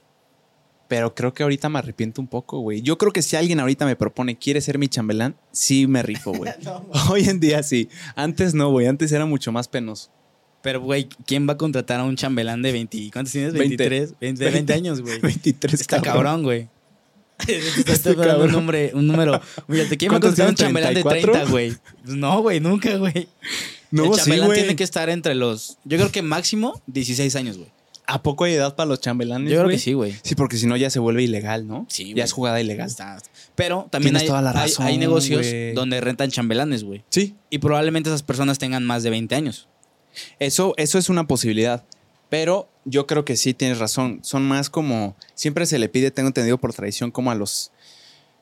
[0.92, 2.82] Pero creo que ahorita me arrepiento un poco, güey.
[2.82, 6.34] Yo creo que si alguien ahorita me propone, quiere ser mi chambelán, sí me rifo,
[6.34, 6.52] güey.
[7.10, 7.88] Hoy en día sí.
[8.14, 8.88] Antes no, güey.
[8.88, 10.10] Antes era mucho más penoso.
[10.60, 13.08] Pero, güey, ¿quién va a contratar a un chambelán de 20?
[13.10, 13.54] ¿Cuántos tienes?
[13.54, 13.68] 20.
[13.68, 14.20] 23.
[14.20, 15.18] 20, de 20 años, güey.
[15.22, 16.68] 23, Está cabrón, güey.
[17.38, 19.40] Está Está dando un, número, un número.
[19.70, 21.32] Fíjate, ¿quién va a ¿Cuántos contratar a un chambelán de 34?
[21.32, 21.72] 30, güey?
[22.04, 23.28] Pues no, güey, nunca, güey.
[23.90, 25.78] No, el chambelán tiene que estar entre los.
[25.84, 27.70] Yo creo que máximo 16 años, güey.
[28.06, 29.50] ¿A poco hay edad para los chambelanes?
[29.52, 30.14] Yo creo que sí, güey.
[30.22, 31.86] Sí, porque si no ya se vuelve ilegal, ¿no?
[31.88, 32.88] Sí, Ya es jugada ilegal.
[32.88, 33.18] Está-
[33.54, 37.04] Pero también hay, toda la hay- razón, hay negocios donde rentan chambelanes, güey.
[37.10, 39.68] Sí, Y probablemente esas personas tengan más de 20 años.
[40.38, 41.84] Eso, eso es una posibilidad.
[42.28, 44.20] Pero yo creo que sí tienes razón.
[44.22, 45.16] Son más como.
[45.34, 47.72] Siempre se le pide, tengo entendido por tradición, como a los.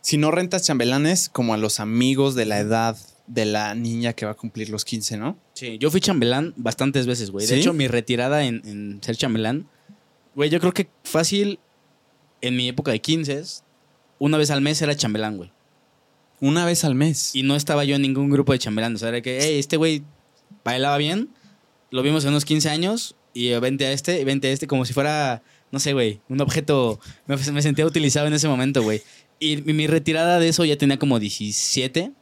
[0.01, 2.97] Si no rentas chambelanes, como a los amigos de la edad
[3.31, 5.39] de la niña que va a cumplir los 15, ¿no?
[5.55, 7.47] Sí, yo fui chambelán bastantes veces, güey.
[7.47, 7.61] De ¿Sí?
[7.61, 9.68] hecho, mi retirada en, en ser chambelán,
[10.35, 11.61] güey, yo creo que fácil
[12.41, 13.43] en mi época de 15,
[14.18, 15.53] una vez al mes era chambelán, güey.
[16.41, 17.35] Una vez al mes.
[17.35, 18.95] Y no estaba yo en ningún grupo de chambelán.
[18.97, 20.03] O sea, era que, hey, este güey
[20.64, 21.28] bailaba bien,
[21.91, 24.93] lo vimos en unos 15 años y vente a este, vente a este, como si
[24.93, 26.99] fuera, no sé, güey, un objeto.
[27.26, 29.03] Me, me sentía utilizado en ese momento, güey.
[29.39, 32.12] Y mi, mi retirada de eso ya tenía como 17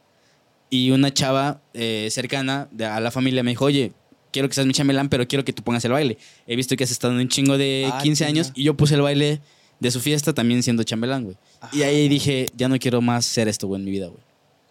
[0.69, 3.93] y una chava eh, cercana de- a la familia me dijo, oye,
[4.31, 6.17] quiero que seas mi chambelán, pero quiero que tú pongas el baile.
[6.47, 8.29] He visto que has estado en un chingo de Ah, 15 chinga.
[8.41, 9.41] años y yo puse el baile
[9.79, 11.37] de su fiesta también siendo chambelán, güey.
[11.71, 14.21] Y ahí dije, ya no quiero más ser esto, güey, en mi vida, güey.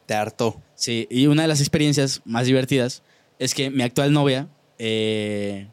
[0.07, 0.61] Te hartó.
[0.75, 3.03] Sí, y una de las experiencias más divertidas
[3.39, 5.67] es que mi actual novia, eh,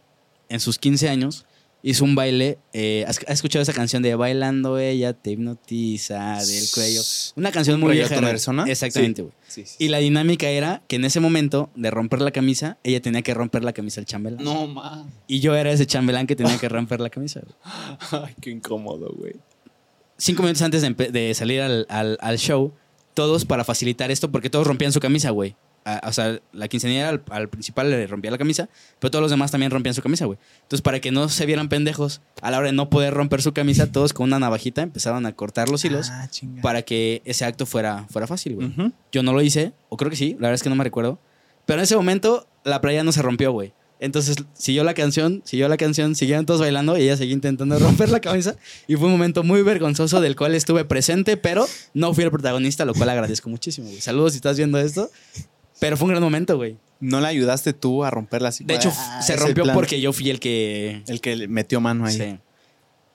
[0.49, 1.45] en sus 15 años,
[1.88, 2.58] hizo un baile.
[2.74, 7.02] eh, ¿has, has escuchado esa canción de Bailando ella te hipnotiza del cuello?
[7.36, 8.08] Una canción muy vieja.
[8.10, 8.40] ¿Reggaetonera ¿no?
[8.40, 8.64] zona?
[8.68, 9.34] Exactamente, güey.
[9.48, 9.76] Sí, sí.
[9.80, 13.34] Y la dinámica era que en ese momento de romper la camisa, ella tenía que
[13.36, 14.44] romper la camisa al chambelán.
[14.44, 15.10] No, man.
[15.28, 17.42] Y yo era ese chambelán que tenía que romper la camisa.
[18.12, 19.34] Ay, qué incómodo, güey.
[20.18, 22.74] Cinco minutos antes de, salir al, al- al show,
[23.14, 25.56] todos para facilitar esto, porque todos rompían su camisa, güey.
[25.86, 28.68] A- O sea, la quinceañera al, al principal le rompía la camisa,
[29.00, 30.38] pero todos los demás también rompían su camisa, güey.
[30.64, 33.54] Entonces, para que no se vieran pendejos, a la hora de no poder romper su
[33.54, 36.28] camisa, todos con una navajita empezaron a cortar los hilos Ah,
[36.62, 38.74] para que ese acto fuera, fuera fácil, güey.
[39.12, 41.20] Yo no lo hice, o creo que sí, la verdad es que no me recuerdo.
[41.66, 43.74] Pero en ese momento, la playa no se rompió, güey.
[44.00, 48.10] Entonces siguió la canción, siguió la canción, siguieron todos bailando y ella seguía intentando romper
[48.10, 48.56] la camisa.
[48.88, 52.84] Y fue un momento muy vergonzoso del cual estuve presente, pero no fui el protagonista,
[52.84, 54.02] lo cual agradezco muchísimo, güey.
[54.02, 55.10] Saludos si estás viendo esto.
[55.80, 56.78] Pero fue un gran momento, güey.
[56.99, 58.63] ¿No le ayudaste tú a romperla así?
[58.63, 61.03] De hecho, Ah, se rompió porque yo fui el que...
[61.07, 62.13] El que metió mano ahí.
[62.13, 62.23] Sí.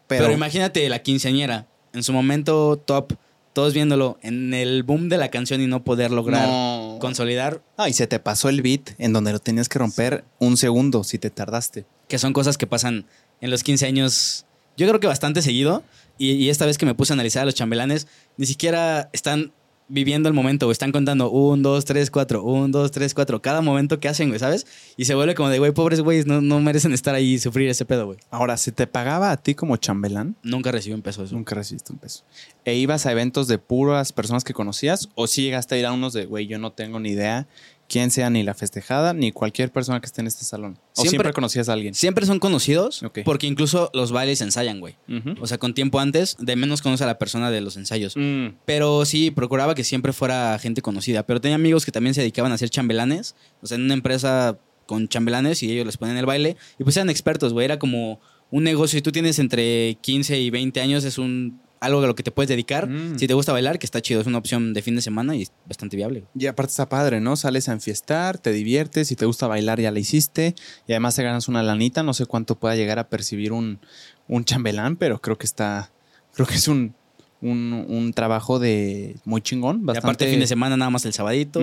[0.07, 3.15] Pero, Pero, imagínate la quinceañera, en su momento top,
[3.53, 6.99] todos viéndolo en el boom de la canción y no poder lograr No.
[7.01, 10.57] consolidar Ah, y se te pasó el beat en donde lo tenías que romper un
[10.57, 11.85] segundo si te tardaste.
[12.09, 13.07] que son cosas que pasan
[13.41, 14.47] en los 15 años,
[14.77, 15.83] yo creo que bastante seguido.
[16.19, 18.07] Y, y esta vez que me puse a analizar a los chambelanes,
[18.37, 19.53] ni siquiera están
[19.91, 20.73] viviendo el momento, güey.
[20.73, 23.43] Están contando un, dos, tres, cuatro, un, dos, tres, cuatro.
[23.43, 24.67] Cada momento que hacen, güey, ¿sabes?
[24.97, 27.69] Y se vuelve como de, güey, pobres güeyes, no, no merecen estar ahí y sufrir
[27.69, 28.19] ese pedo, güey.
[28.31, 30.37] Ahora, ¿se te pagaba a ti como chambelán?
[30.43, 31.35] Nunca recibió un peso eso.
[31.35, 32.25] Nunca recibiste un peso.
[32.65, 35.09] ¿E ibas a eventos de puras personas que conocías?
[35.15, 37.47] ¿O sí llegaste a ir a unos de, güey, yo no tengo ni idea
[37.91, 40.79] quién sea ni la festejada ni cualquier persona que esté en este salón?
[40.93, 41.93] ¿O siempre, Siempre- conocías a alguien?
[41.95, 43.19] Siempre son conocidos Ok.
[43.25, 44.95] porque incluso los bailes ensayan, güey.
[45.41, 48.15] O sea, con tiempo antes, de menos conoce a la persona de los ensayos.
[48.17, 48.55] Mm.
[48.65, 51.25] Pero sí, procuraba que siempre fuera gente conocida.
[51.27, 53.35] Pero tenía amigos que también se dedicaban a hacer chambelanes.
[53.61, 56.57] O sea, en una empresa con chambelanes y ellos les ponían el baile.
[56.79, 57.65] Y pues eran expertos, güey.
[57.65, 58.21] Era como
[58.53, 58.97] un negocio.
[58.99, 62.31] Si tú tienes entre 15 y 20 años, es un algo a lo que te
[62.31, 62.89] puedes dedicar.
[62.89, 63.19] Mm.
[63.19, 64.21] Si te gusta bailar, que está chido.
[64.21, 66.25] Es una opción de fin de semana y es bastante viable.
[66.39, 67.37] Y aparte está padre, ¿no?
[67.37, 70.55] Sales a enfiestar, te diviertes, si te gusta bailar ya la hiciste
[70.87, 73.81] y además te ganas una lanita, no sé cuánto pueda llegar a percibir un,
[74.29, 75.91] un chambelán, pero creo que está,
[76.35, 76.95] creo que es un,
[77.41, 80.07] un, un trabajo de muy chingón, Y bastante.
[80.07, 81.63] aparte, fin de semana nada más el sabadito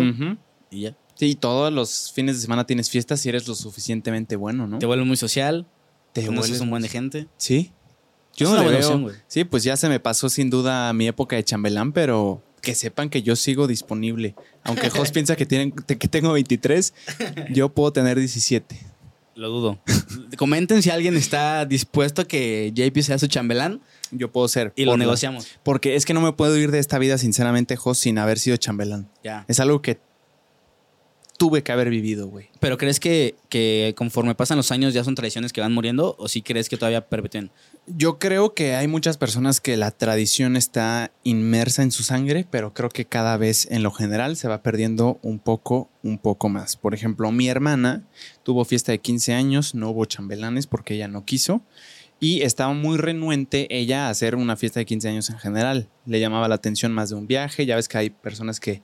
[0.72, 0.95] y ya.
[1.13, 4.78] Sí, todos los fines de semana tienes fiestas si eres lo suficientemente bueno, ¿no?
[4.80, 5.65] Te vuelve muy social.
[6.13, 7.28] Te vuelves un buen de gente.
[7.38, 7.72] Sí.
[8.38, 8.88] Yo Es no una le buena veo.
[8.88, 9.15] opción, güey.
[9.27, 13.09] sí, pues ya se me pasó sin duda mi época de chambelán, pero que sepan
[13.09, 14.35] que yo sigo disponible.
[14.63, 16.93] Aunque Jos piensa que, tienen, que tengo 23,
[17.51, 18.77] yo puedo tener 17.
[19.35, 19.79] Lo dudo.
[20.38, 23.81] Comenten si alguien está dispuesto a que JP sea su chambelán
[24.11, 24.73] Yo puedo ser.
[24.75, 25.47] y lo negociamos.
[25.61, 28.57] Porque es que no me puedo ir de esta vida, sinceramente, Jos, sin haber sido
[28.57, 29.07] chambelán.
[29.23, 29.45] Ya.
[29.47, 29.99] Es algo que
[31.38, 32.49] tuve que haber vivido, güey.
[32.59, 36.27] Pero ¿crees que, que conforme pasan los años ya son tradiciones que van muriendo o
[36.27, 37.51] sí crees que todavía perpetúen?
[37.89, 42.73] Yo creo que hay muchas personas que la tradición está inmersa en su sangre, pero
[42.73, 46.75] creo que cada vez en lo general se va perdiendo un poco, un poco más.
[46.75, 48.03] Por ejemplo, mi hermana
[48.43, 51.61] tuvo fiesta de 15 años, no hubo chambelanes porque ella no quiso
[52.19, 55.88] y estaba muy renuente ella a hacer una fiesta de 15 años en general.
[56.05, 58.81] Le llamaba la atención más de un viaje, ya ves que hay personas que,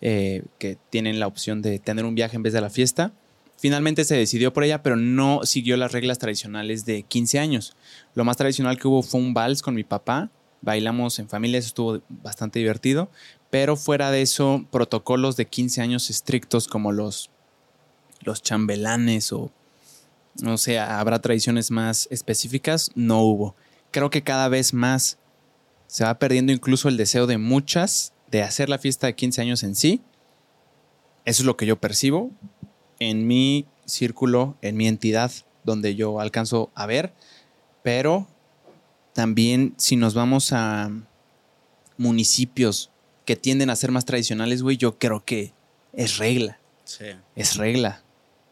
[0.00, 3.12] eh, que tienen la opción de tener un viaje en vez de la fiesta.
[3.60, 7.76] Finalmente se decidió por ella, pero no siguió las reglas tradicionales de 15 años.
[8.14, 10.30] Lo más tradicional que hubo fue un vals con mi papá.
[10.62, 13.10] Bailamos en familia, eso estuvo bastante divertido.
[13.50, 17.28] Pero fuera de eso, protocolos de 15 años estrictos como los,
[18.22, 19.52] los chambelanes o,
[20.40, 23.56] no sé, habrá tradiciones más específicas, no hubo.
[23.90, 25.18] Creo que cada vez más
[25.86, 29.62] se va perdiendo incluso el deseo de muchas de hacer la fiesta de 15 años
[29.64, 30.00] en sí.
[31.26, 32.30] Eso es lo que yo percibo
[33.00, 35.32] en mi círculo, en mi entidad,
[35.64, 37.12] donde yo alcanzo a ver.
[37.82, 38.28] Pero
[39.12, 40.90] también si nos vamos a
[41.96, 42.90] municipios
[43.24, 45.52] que tienden a ser más tradicionales, güey, yo creo que
[45.92, 46.58] es regla.
[46.84, 47.06] Sí.
[47.36, 48.02] Es regla.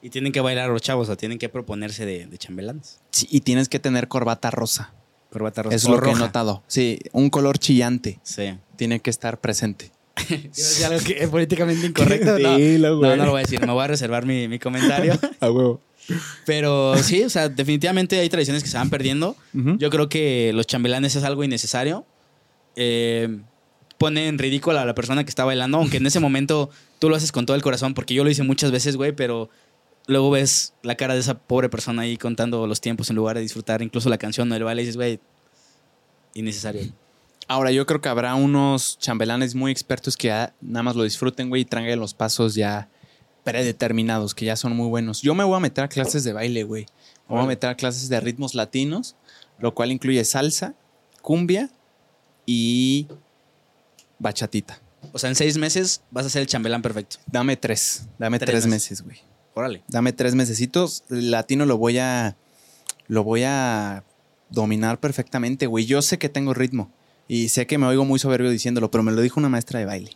[0.01, 3.01] Y tienen que bailar los chavos o tienen que proponerse de, de chambelanes.
[3.11, 4.93] Sí, y tienes que tener corbata rosa.
[5.31, 5.75] Corbata rosa.
[5.75, 6.63] O es lo que he notado.
[6.69, 8.57] Sí, un color chillante Sí.
[8.77, 9.91] tiene que estar presente.
[10.29, 12.39] ¿Es algo que es políticamente incorrecto?
[12.39, 12.57] No.
[12.57, 13.61] Dilo, No, no lo voy a decir.
[13.61, 15.19] Me voy a reservar mi, mi comentario.
[15.41, 15.81] A huevo.
[16.47, 19.37] Pero sí, o sea, definitivamente hay tradiciones que se van perdiendo.
[19.55, 19.77] Ujú.
[19.79, 22.07] Yo creo que los chambelanes es algo innecesario.
[22.77, 23.41] Eh,
[23.99, 27.17] pone en ridículo a la persona que está bailando, aunque en ese momento tú lo
[27.17, 29.51] haces con todo el corazón, porque yo lo hice muchas veces, güey, pero
[30.07, 33.43] luego ves la cara de esa pobre persona ahí contando los tiempos en lugar de
[33.43, 35.21] disfrutar incluso la canción o el baile y dices, güey,
[36.35, 36.83] innecesario.
[37.49, 41.49] Ahora, yo creo que habrá unos chambelanes muy expertos que ya nada más lo disfruten,
[41.49, 42.89] güey, y traigan los pasos ya
[43.43, 45.23] predeterminados, que ya son muy buenos.
[45.23, 46.85] Yo me voy a meter a clases de baile, güey.
[47.29, 49.17] Me voy a meter a clases de ritmos latinos,
[49.59, 50.75] lo cual incluye salsa,
[51.23, 51.71] cumbia
[52.45, 53.07] y
[54.19, 54.81] bachatita.
[55.13, 57.17] O sea, en seis meses vas a ser el chambelán perfecto.
[57.27, 58.91] Dame tres, dame Tres tres, meses.
[58.91, 59.19] meses, güey.
[59.55, 59.83] Órale.
[59.89, 61.05] Dame tres mesecitos.
[61.09, 62.37] El latino lo voy a.
[63.07, 64.05] Lo voy a
[64.51, 65.87] dominar perfectamente, güey.
[65.87, 66.93] Yo sé que tengo ritmo.
[67.29, 69.85] Y sé que me oigo muy soberbio diciéndolo, pero me lo dijo una maestra de
[69.85, 70.13] baile.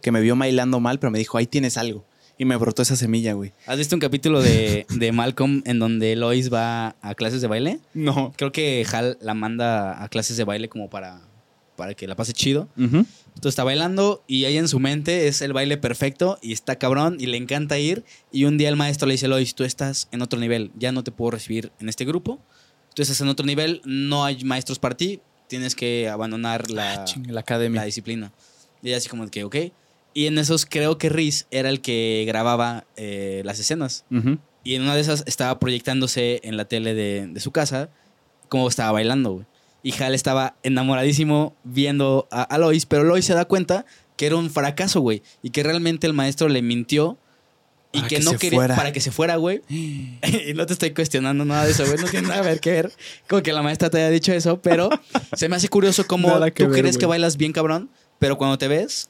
[0.00, 2.04] Que me vio bailando mal, pero me dijo, ahí tienes algo.
[2.36, 3.52] Y me brotó esa semilla, güey.
[3.66, 7.78] ¿Has visto un capítulo de, de Malcolm en donde Lois va a clases de baile?
[7.92, 8.32] No.
[8.36, 11.20] Creo que Hal la manda a clases de baile como para,
[11.76, 12.68] para que la pase chido.
[12.76, 13.06] Ujú.
[13.34, 17.18] Entonces está bailando y ahí en su mente es el baile perfecto y está cabrón
[17.20, 18.04] y le encanta ir.
[18.32, 21.04] Y un día el maestro le dice, Lois, tú estás en otro nivel, ya no
[21.04, 22.40] te puedo recibir en este grupo.
[22.94, 27.04] Tú estás en otro nivel, no hay maestros para ti, tienes que abandonar la, Ah,
[27.28, 27.80] la academia.
[27.82, 28.32] la disciplina.
[28.82, 29.56] Y así como que, ok.
[30.12, 34.04] Y en esos creo que Riz era el que grababa eh, las escenas.
[34.62, 37.90] Y en una de esas estaba proyectándose en la tele de, de su casa
[38.48, 39.46] cómo estaba bailando, güey.
[39.82, 43.84] Y Hal estaba enamoradísimo viendo a, a Lois, pero Lois se da cuenta
[44.16, 45.22] que era un fracaso, güey.
[45.42, 47.18] Y que realmente el maestro le mintió
[47.94, 48.76] y que, que no quería fuera.
[48.76, 49.62] para que se fuera, güey.
[49.70, 51.98] y no te estoy cuestionando nada de eso, güey.
[51.98, 52.92] No tiene nada que ver que ver
[53.28, 54.90] con que la maestra te haya dicho eso, pero
[55.36, 58.68] se me hace curioso cómo tú ver, crees que bailas bien cabrón, pero cuando te
[58.68, 59.08] ves,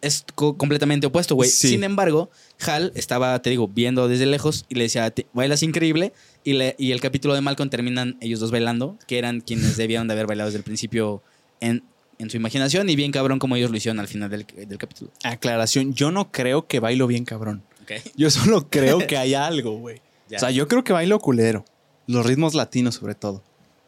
[0.00, 1.48] es co- completamente opuesto, güey.
[1.48, 1.68] Sí.
[1.68, 2.28] Sin embargo,
[2.66, 6.12] Hal estaba, te digo, viendo desde lejos y le decía, "Te- bailas increíble.
[6.44, 10.08] Y, le- y el capítulo de Malcolm terminan ellos dos bailando, que eran quienes debían
[10.08, 11.22] de haber bailado desde el principio
[11.60, 11.84] en,
[12.18, 15.12] en su imaginación y bien cabrón como ellos lo hicieron al final del, del capítulo.
[15.22, 17.62] Aclaración, yo no creo que bailo bien cabrón.
[18.16, 20.00] Yo solo creo que hay algo, güey.
[20.34, 21.64] O sea, yo creo que bailo culero.
[22.06, 23.42] Los ritmos latinos sobre todo.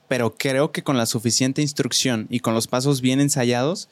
[0.08, 3.88] Pero creo que con la suficiente instrucción y con los pasos bien ensayados,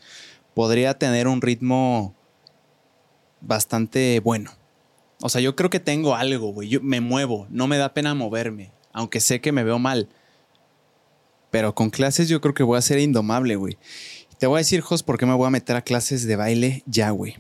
[0.55, 2.15] podría tener un ritmo
[3.41, 4.53] bastante bueno.
[5.23, 6.69] O sea, yo creo que tengo algo, güey.
[6.69, 10.09] Yo me muevo, no me da pena moverme, aunque sé que me veo mal.
[11.51, 13.79] Pero con clases yo creo que voy a ser indomable, güey.
[14.39, 16.83] Te voy a decir, Jos, por qué me voy a meter a clases de baile
[16.87, 17.37] ya, güey.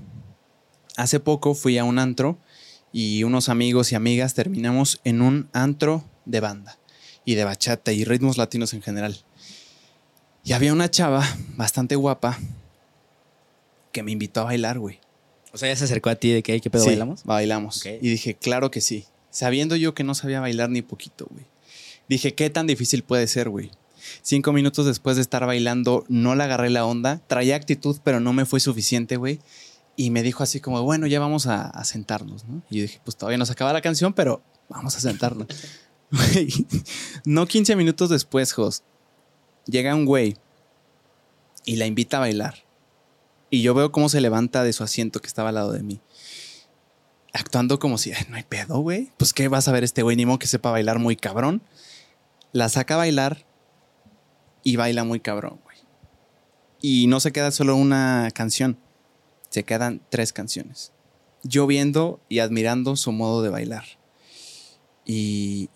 [0.96, 2.38] Hace poco fui a un antro
[2.92, 6.78] y unos amigos y amigas terminamos en un antro de banda
[7.24, 9.16] y de bachata y ritmos latinos en general.
[10.44, 11.24] Y había una chava
[11.56, 12.38] bastante guapa
[13.92, 14.98] que me invitó a bailar, güey.
[15.52, 17.24] O sea, ya se acercó a ti de que, "Ey, ¿qué pedo Sí, bailamos?
[17.24, 17.84] Bailamos.
[17.86, 19.04] Y dije, claro que sí.
[19.30, 21.44] Sabiendo yo que no sabía bailar ni poquito, güey.
[22.08, 23.70] Dije, ¿qué tan difícil puede ser, güey?
[24.22, 27.20] Cinco minutos después de estar bailando, no le agarré la onda.
[27.28, 29.38] Traía actitud, pero no me fue suficiente, güey.
[30.02, 32.60] Y me dijo así como, bueno, ya vamos a, a sentarnos, ¿no?
[32.68, 35.46] Y yo dije, pues todavía no se acaba la canción, pero vamos a sentarnos.
[37.24, 38.82] No 15 minutos después, Jos,
[39.64, 40.36] llega un güey
[41.64, 42.64] y la invita a bailar.
[43.48, 46.00] Y yo veo cómo se levanta de su asiento que estaba al lado de mí.
[47.32, 49.12] Actuando como si, "Ay, no hay pedo, güey.
[49.18, 50.16] Pues, ¿qué vas a ver este güey?
[50.16, 51.62] Ni modo que sepa bailar muy cabrón.
[52.50, 53.46] La saca a bailar
[54.64, 55.76] y baila muy cabrón, güey.
[56.80, 58.76] Y no se queda solo una canción,
[59.52, 60.92] se quedan tres canciones.
[61.42, 63.84] Yo viendo y admirando su modo de bailar.
[65.04, 65.68] Y,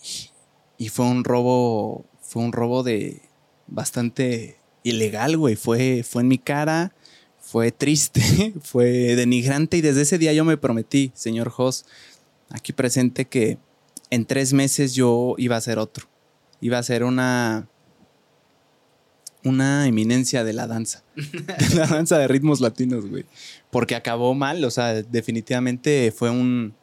[0.79, 3.21] y fue un robo, fue un robo de
[3.67, 5.57] bastante ilegal, güey.
[5.57, 6.95] Fue, fue en mi cara,
[7.39, 11.85] fue triste, fue denigrante y desde ese día yo me prometí, señor Jos,
[12.49, 13.59] aquí presente, que
[14.09, 16.09] en tres meses yo iba a ser otro.
[16.63, 17.69] Iba a ser una
[19.45, 21.03] una eminencia de la danza.
[21.17, 23.25] De la danza de ritmos latinos, güey.
[23.71, 26.75] Porque acabó mal, o sea, definitivamente fue un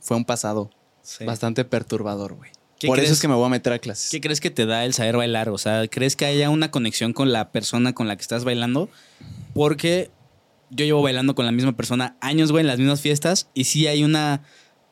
[0.00, 0.70] fue un pasado
[1.02, 1.24] Sí.
[1.24, 2.50] bastante perturbador, güey.
[2.78, 4.10] ¿Qué Por eso es que me voy a meter a clases.
[4.10, 5.48] ¿Qué crees que te da el saber bailar?
[5.48, 8.88] O sea, ¿crees que haya una conexión con la persona con la que estás bailando?
[9.54, 10.10] Porque
[10.70, 13.86] yo llevo bailando con la misma persona años, güey, en las mismas fiestas, y sí
[13.86, 14.42] hay una,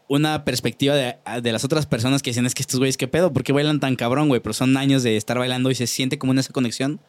[0.08, 3.32] una perspectiva de, de las otras personas que dicen, es que estos güeyes, ¿qué pedo?
[3.32, 4.40] ¿Por qué bailan tan cabrón, güey?
[4.40, 7.00] Pero son años de estar bailando y se siente como en esa conexión.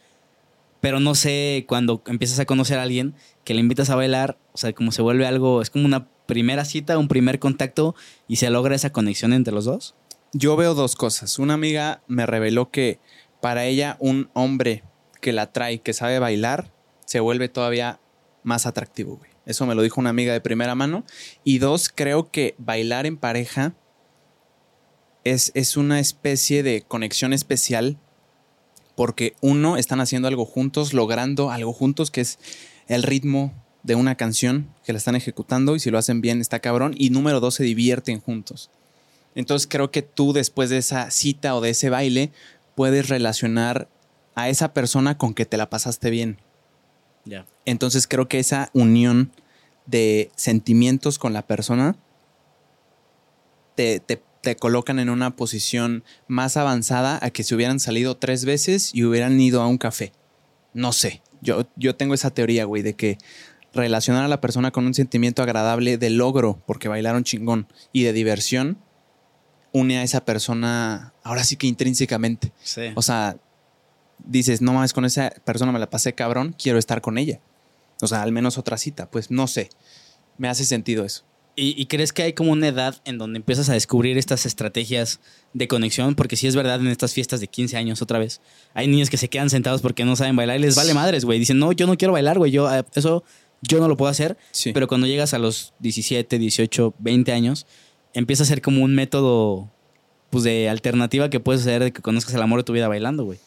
[0.81, 4.57] Pero no sé, cuando empiezas a conocer a alguien que le invitas a bailar, o
[4.57, 7.95] sea, como se vuelve algo, es como una primera cita, un primer contacto,
[8.27, 9.95] y se logra esa conexión entre los dos.
[10.31, 11.39] Yo veo dos cosas.
[11.39, 12.99] Una amiga me reveló que
[13.41, 14.83] para ella un hombre
[15.21, 16.71] que la trae, que sabe bailar,
[17.05, 17.99] se vuelve todavía
[18.43, 19.28] más atractivo, güey.
[19.45, 21.05] Eso me lo dijo una amiga de primera mano.
[21.43, 23.73] Y dos, creo que bailar en pareja
[25.23, 27.97] es, es una especie de conexión especial
[28.95, 32.37] porque uno, están haciendo algo juntos, logrando algo juntos, que es
[32.87, 36.59] el ritmo de una canción que la están ejecutando y si lo hacen bien está
[36.59, 36.93] cabrón.
[36.97, 38.69] Y número dos, se divierten juntos.
[39.35, 42.31] Entonces creo que tú después de esa cita o de ese baile
[42.75, 43.87] puedes relacionar
[44.35, 46.41] a esa persona con que te la pasaste bien.
[47.65, 49.31] Entonces creo que esa unión
[49.85, 51.95] de sentimientos con la persona
[53.75, 58.45] te, te- te colocan en una posición más avanzada a que si hubieran salido tres
[58.45, 60.13] veces y hubieran ido a un café.
[60.73, 61.21] No sé.
[61.41, 63.17] Yo, yo tengo esa teoría, güey, de que
[63.73, 68.13] relacionar a la persona con un sentimiento agradable de logro, porque bailaron chingón, y de
[68.13, 68.77] diversión,
[69.73, 72.51] une a esa persona ahora sí que intrínsecamente.
[72.63, 72.83] Sí.
[72.95, 73.37] O sea,
[74.25, 77.39] dices, no mames, con esa persona me la pasé cabrón, quiero estar con ella.
[78.01, 79.09] O sea, al menos otra cita.
[79.09, 79.69] Pues no sé.
[80.37, 81.23] Me hace sentido eso.
[81.55, 85.19] ¿Y, y crees que hay como una edad en donde empiezas a descubrir estas estrategias
[85.53, 86.15] de conexión?
[86.15, 88.39] Porque sí es verdad en estas fiestas de 15 años otra vez.
[88.73, 91.39] Hay niños que se quedan sentados porque no saben bailar y les vale madres, güey.
[91.39, 92.51] Dicen, no, yo no quiero bailar, güey.
[92.51, 93.25] Yo, eh, eso
[93.61, 94.37] yo no lo puedo hacer.
[94.51, 94.71] Sí.
[94.71, 97.65] Pero cuando llegas a los 17, 18, 20 años,
[98.13, 99.69] empieza a ser como un método
[100.29, 103.25] pues, de alternativa que puedes hacer de que conozcas el amor de tu vida bailando,
[103.25, 103.39] güey.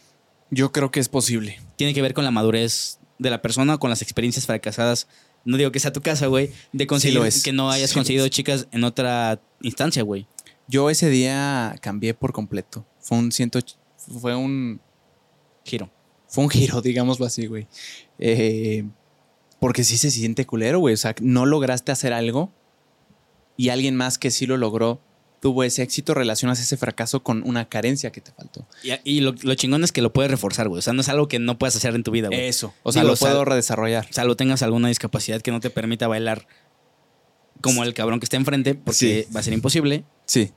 [0.52, 1.58] Yo creo que es posible.
[1.76, 5.08] Tiene que ver con la madurez de la persona, con las experiencias fracasadas.
[5.46, 7.42] No digo que sea tu casa, güey, de conseguir lo es.
[7.42, 10.26] que no hayas Sí conseguido chicas en otra instancia, güey.
[10.68, 12.86] Yo ese día cambié por completo.
[13.00, 13.60] Fue un ciento,
[13.96, 14.80] fue un
[15.64, 15.90] Giro.
[16.28, 17.66] fue un giro, digámoslo así, güey.
[18.18, 18.84] Eh,
[19.58, 20.92] porque sí se siente culero, güey.
[20.92, 22.52] O sea, no lograste hacer algo
[23.56, 25.00] y alguien más que sí lo logró
[25.42, 28.64] tuvo ese éxito, relacionas ese fracaso con una carencia que te faltó.
[28.84, 30.78] Y, y lo, lo chingón es que lo puedes reforzar, güey.
[30.78, 32.46] O sea, no es algo que no puedas hacer en tu vida, güey.
[32.46, 32.72] Eso.
[32.84, 34.06] O sea, Digo, lo puedo redesarrollar.
[34.08, 36.46] O sea, lo tengas alguna discapacidad que no te permita bailar
[37.60, 39.32] como el cabrón que está enfrente, porque Sí.
[39.34, 40.52] va a ser imposible, Sí.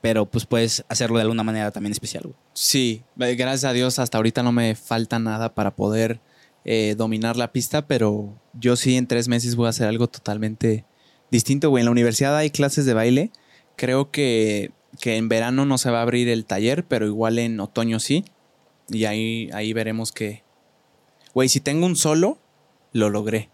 [0.00, 2.34] pero pues puedes hacerlo de alguna manera también especial, güey.
[2.54, 6.20] Sí, gracias a Dios hasta ahorita no me falta nada para poder
[6.64, 10.84] eh, dominar la pista, pero yo sí en tres meses voy a hacer algo totalmente
[11.30, 11.82] distinto, güey.
[11.82, 13.30] En la universidad hay clases de baile.
[13.80, 17.58] Creo que, que en verano no se va a abrir el taller, pero igual en
[17.60, 18.26] otoño sí.
[18.90, 20.42] Y ahí, ahí veremos que...
[21.32, 22.36] Güey, si tengo un solo,
[22.92, 23.48] lo logré.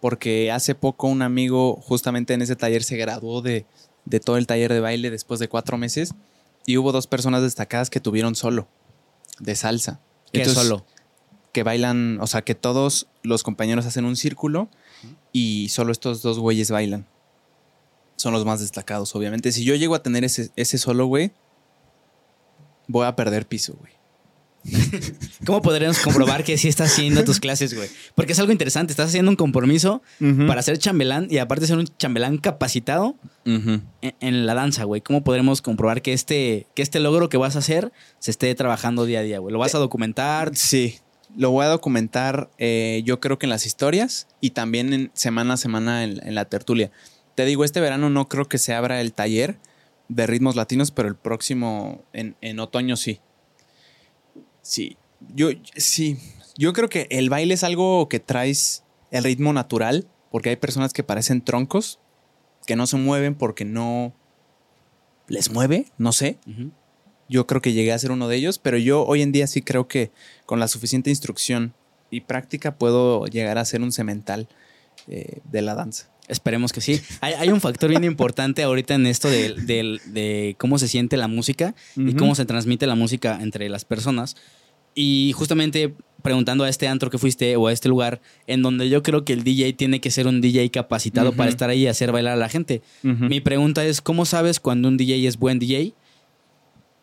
[0.00, 3.66] Porque hace poco un amigo justamente en ese taller se graduó de,
[4.04, 6.14] de todo el taller de baile después de cuatro meses.
[6.64, 8.68] Y hubo dos personas destacadas que tuvieron solo
[9.40, 10.00] de salsa.
[10.30, 10.86] Que Entonces, solo.
[11.50, 14.68] Que bailan, o sea, que todos los compañeros hacen un círculo
[15.32, 17.08] y solo estos dos güeyes bailan.
[18.16, 19.52] Son los más destacados, obviamente.
[19.52, 21.32] Si yo llego a tener ese, ese solo, güey,
[22.86, 23.92] voy a perder piso, güey.
[25.44, 27.88] ¿Cómo podríamos comprobar que sí estás haciendo tus clases, güey?
[28.14, 28.92] Porque es algo interesante.
[28.92, 30.02] Estás haciendo un compromiso
[30.46, 33.80] para ser chambelán y aparte ser un chambelán capacitado Ujú.
[34.02, 35.00] en, en la danza, güey.
[35.00, 39.04] ¿Cómo podremos comprobar que este, que este logro que vas a hacer se esté trabajando
[39.04, 39.52] día a día, güey?
[39.52, 40.54] ¿Lo vas a documentar?
[40.54, 40.98] Sí,
[41.36, 45.54] lo voy a documentar eh, yo creo que en las historias y también en semana
[45.54, 46.92] a semana en, en la tertulia.
[47.34, 49.58] Te digo, este verano no creo que se abra el taller
[50.08, 53.20] de ritmos latinos, pero el próximo, en, en otoño sí.
[54.60, 54.96] Sí,
[55.34, 56.18] yo sí,
[56.56, 60.92] yo creo que el baile es algo que traes el ritmo natural, porque hay personas
[60.92, 61.98] que parecen troncos,
[62.66, 64.14] que no se mueven porque no
[65.28, 66.38] les mueve, no sé.
[67.28, 69.62] Yo creo que llegué a ser uno de ellos, pero yo hoy en día sí
[69.62, 70.10] creo que
[70.46, 71.74] con la suficiente instrucción
[72.10, 74.48] y práctica puedo llegar a ser un cemental
[75.08, 76.11] eh, de la danza.
[76.32, 77.00] Esperemos que sí.
[77.20, 81.16] Hay, hay un factor bien importante ahorita en esto de, de- de cómo se siente
[81.16, 84.36] la música y cómo se transmite la música entre las personas.
[84.94, 89.02] Y justamente preguntando a este antro que fuiste o a este lugar, en donde yo
[89.02, 92.12] creo que el DJ tiene que ser un DJ capacitado para estar ahí y hacer
[92.12, 92.82] bailar a la gente.
[93.28, 95.94] Mi pregunta es, ¿cómo sabes cuando un DJ es buen DJ?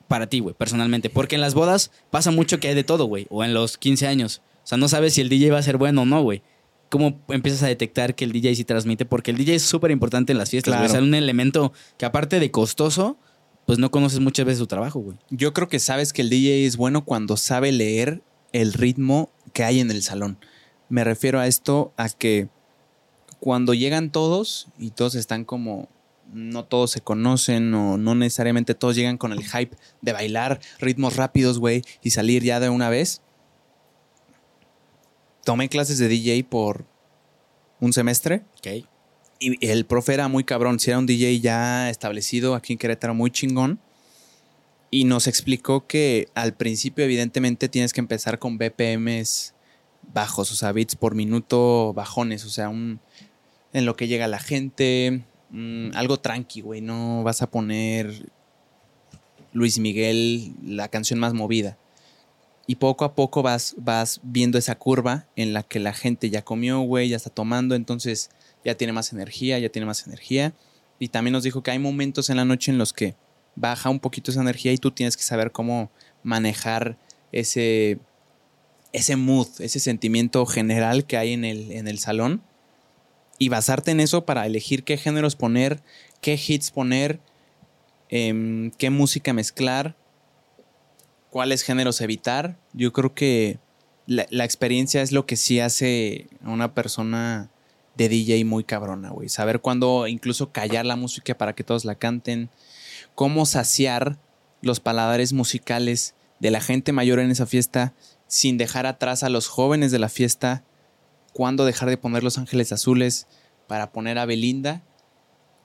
[0.07, 1.09] Para ti, güey, personalmente.
[1.09, 3.27] Porque en las bodas pasa mucho que hay de todo, güey.
[3.29, 4.41] O en los 15 años.
[4.63, 6.41] O sea, no sabes si el DJ va a ser bueno o no, güey.
[6.89, 9.05] ¿Cómo empiezas a detectar que el DJ sí transmite?
[9.05, 10.87] Porque el DJ es súper importante en las fiestas, güey.
[10.87, 10.91] Claro.
[10.91, 13.17] O sea, un elemento que aparte de costoso,
[13.65, 15.17] pues no conoces muchas veces su trabajo, güey.
[15.29, 19.63] Yo creo que sabes que el DJ es bueno cuando sabe leer el ritmo que
[19.63, 20.39] hay en el salón.
[20.89, 22.49] Me refiero a esto a que
[23.39, 25.87] cuando llegan todos y todos están como
[26.33, 31.15] no todos se conocen o no necesariamente todos llegan con el hype de bailar ritmos
[31.15, 33.21] rápidos, güey, y salir ya de una vez.
[35.43, 36.85] Tomé clases de DJ por
[37.79, 38.85] un semestre Ok.
[39.39, 43.13] y el profe era muy cabrón, si era un DJ ya establecido aquí en Querétaro,
[43.13, 43.79] muy chingón.
[44.91, 49.53] Y nos explicó que al principio, evidentemente, tienes que empezar con BPMs
[50.13, 52.99] bajos, o sea, beats por minuto bajones, o sea, un,
[53.71, 56.81] en lo que llega la gente, mm, algo tranqui, güey.
[56.81, 58.31] No vas a poner
[59.53, 61.77] Luis Miguel, la canción más movida.
[62.69, 66.43] Y poco a poco vas, vas viendo esa curva en la que la gente ya
[66.43, 68.29] comió, güey, ya está tomando, entonces
[68.63, 70.53] ya tiene más energía, ya tiene más energía.
[70.99, 73.15] Y también nos dijo que hay momentos en la noche en los que
[73.55, 75.89] baja un poquito esa energía y tú tienes que saber cómo
[76.21, 76.95] manejar
[77.31, 77.97] ese,
[78.93, 82.43] ese mood, ese sentimiento general que hay en el, en el salón
[83.39, 85.81] y basarte en eso para elegir qué géneros poner,
[86.21, 87.19] qué hits poner,
[88.09, 89.95] em, qué música mezclar,
[91.29, 92.57] cuáles géneros evitar.
[92.73, 93.59] Yo creo que
[94.05, 97.51] la, experiencia es lo que sí hace a una persona
[97.95, 99.29] de DJ muy cabrona, güey.
[99.29, 102.49] Saber cuándo incluso callar la música para que todos la canten.
[103.15, 104.17] Cómo saciar
[104.61, 107.93] los paladares musicales de la gente mayor en esa fiesta
[108.27, 110.63] sin dejar atrás a los jóvenes de la fiesta.
[111.33, 113.27] Cuándo dejar de poner Los Ángeles Azules
[113.67, 114.81] para poner a Belinda.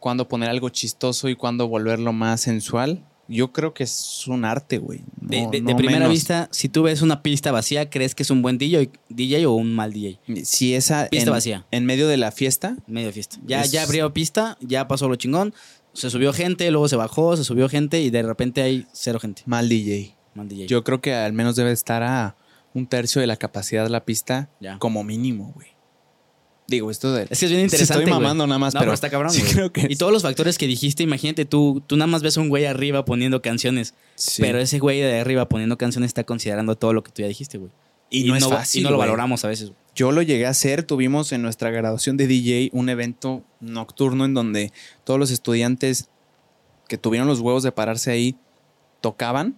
[0.00, 3.06] Cuándo poner algo chistoso y cuándo volverlo más sensual.
[3.28, 5.00] Yo creo que es un arte, güey.
[5.20, 6.12] De, No- de- de no primera menos.
[6.12, 9.52] vista, si tú ves una pista vacía, ¿crees que es un buen DJ, DJ o
[9.52, 10.20] un mal DJ?
[10.44, 11.66] Si esa Pista en, vacía.
[11.70, 13.38] en medio de la fiesta, Medio fiesta.
[13.46, 15.54] Ya, Es- ya abrió pista, ya pasó lo chingón.
[15.94, 19.42] Se subió gente, luego se bajó, se subió gente y de repente hay cero gente.
[19.46, 20.14] mal DJ.
[20.34, 20.66] Mal DJ.
[20.66, 22.36] Yo creo que al menos debe estar a
[22.74, 24.78] un tercio de la capacidad de la pista Ya.
[24.80, 25.68] como mínimo, güey.
[26.66, 27.26] Digo, esto de...
[27.28, 28.04] Es que es bien Sí, interesante.
[28.04, 28.22] Estoy güey.
[28.22, 29.52] mamando nada más, No, pero, pero está cabrón, sí güey.
[29.52, 32.40] creo que Y todos los factores que dijiste, imagínate, tú, tú nada más ves a
[32.40, 34.40] un güey arriba poniendo canciones, Sí.
[34.40, 37.58] pero ese güey de arriba poniendo canciones está considerando todo lo que tú ya dijiste,
[37.58, 37.70] güey.
[38.10, 39.08] y, no es fácil, Y no lo güey.
[39.08, 39.68] valoramos a veces.
[39.70, 39.78] güey.
[39.94, 44.32] Yo lo llegué a hacer, tuvimos en nuestra graduación de DJ un evento nocturno en
[44.34, 44.72] donde
[45.04, 46.08] todos los estudiantes
[46.88, 48.36] que tuvieron los huevos de pararse ahí,
[49.00, 49.56] tocaban.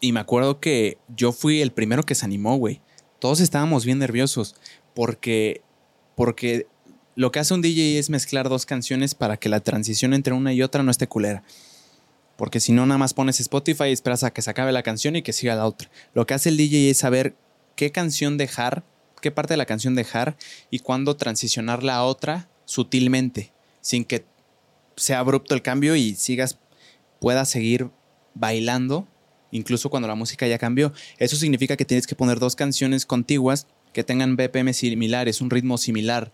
[0.00, 2.80] Y me acuerdo que yo fui el primero que se animó, güey.
[3.18, 4.54] Todos estábamos bien nerviosos
[4.94, 5.62] porque,
[6.14, 6.66] porque
[7.16, 10.52] lo que hace un DJ es mezclar dos canciones para que la transición entre una
[10.52, 11.42] y otra no esté culera.
[12.36, 15.14] Porque si no, nada más pones Spotify y esperas a que se acabe la canción
[15.14, 15.88] y que siga la otra.
[16.14, 17.36] Lo que hace el DJ es saber
[17.76, 18.82] qué canción dejar,
[19.20, 20.36] qué parte de la canción dejar
[20.70, 24.24] y cuándo transicionarla a otra sutilmente, sin que
[24.96, 26.58] sea abrupto el cambio y sigas,
[27.20, 27.90] puedas seguir
[28.34, 29.06] bailando,
[29.50, 30.92] incluso cuando la música ya cambió.
[31.18, 35.78] Eso significa que tienes que poner dos canciones contiguas que tengan BPM similares, un ritmo
[35.78, 36.30] similar.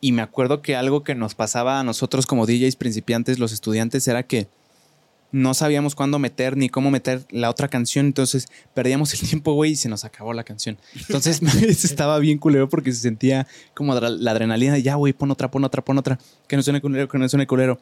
[0.00, 4.06] Y me acuerdo que algo que nos pasaba a nosotros como DJs principiantes, los estudiantes,
[4.06, 4.46] era que
[5.32, 9.72] no sabíamos cuándo meter ni cómo meter la otra canción, entonces perdíamos el tiempo, güey,
[9.72, 10.78] y se nos acabó la canción.
[10.94, 11.42] Entonces
[11.84, 15.64] estaba bien culero porque se sentía como la adrenalina de ya, güey, pon otra, pon
[15.64, 17.80] otra, pon otra, que no suene culero, que no suene culero.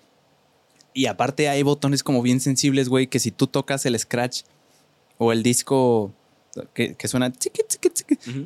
[0.95, 4.43] Y aparte hay botones como bien sensibles, güey, que si tú tocas el scratch
[5.19, 6.15] o el disco
[6.75, 7.33] que, suena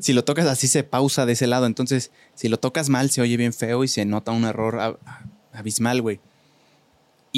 [0.00, 1.66] si lo tocas así se pausa de ese lado.
[1.66, 4.98] Entonces, si lo tocas mal, se oye bien feo y se nota un error
[5.52, 6.20] abismal, güey.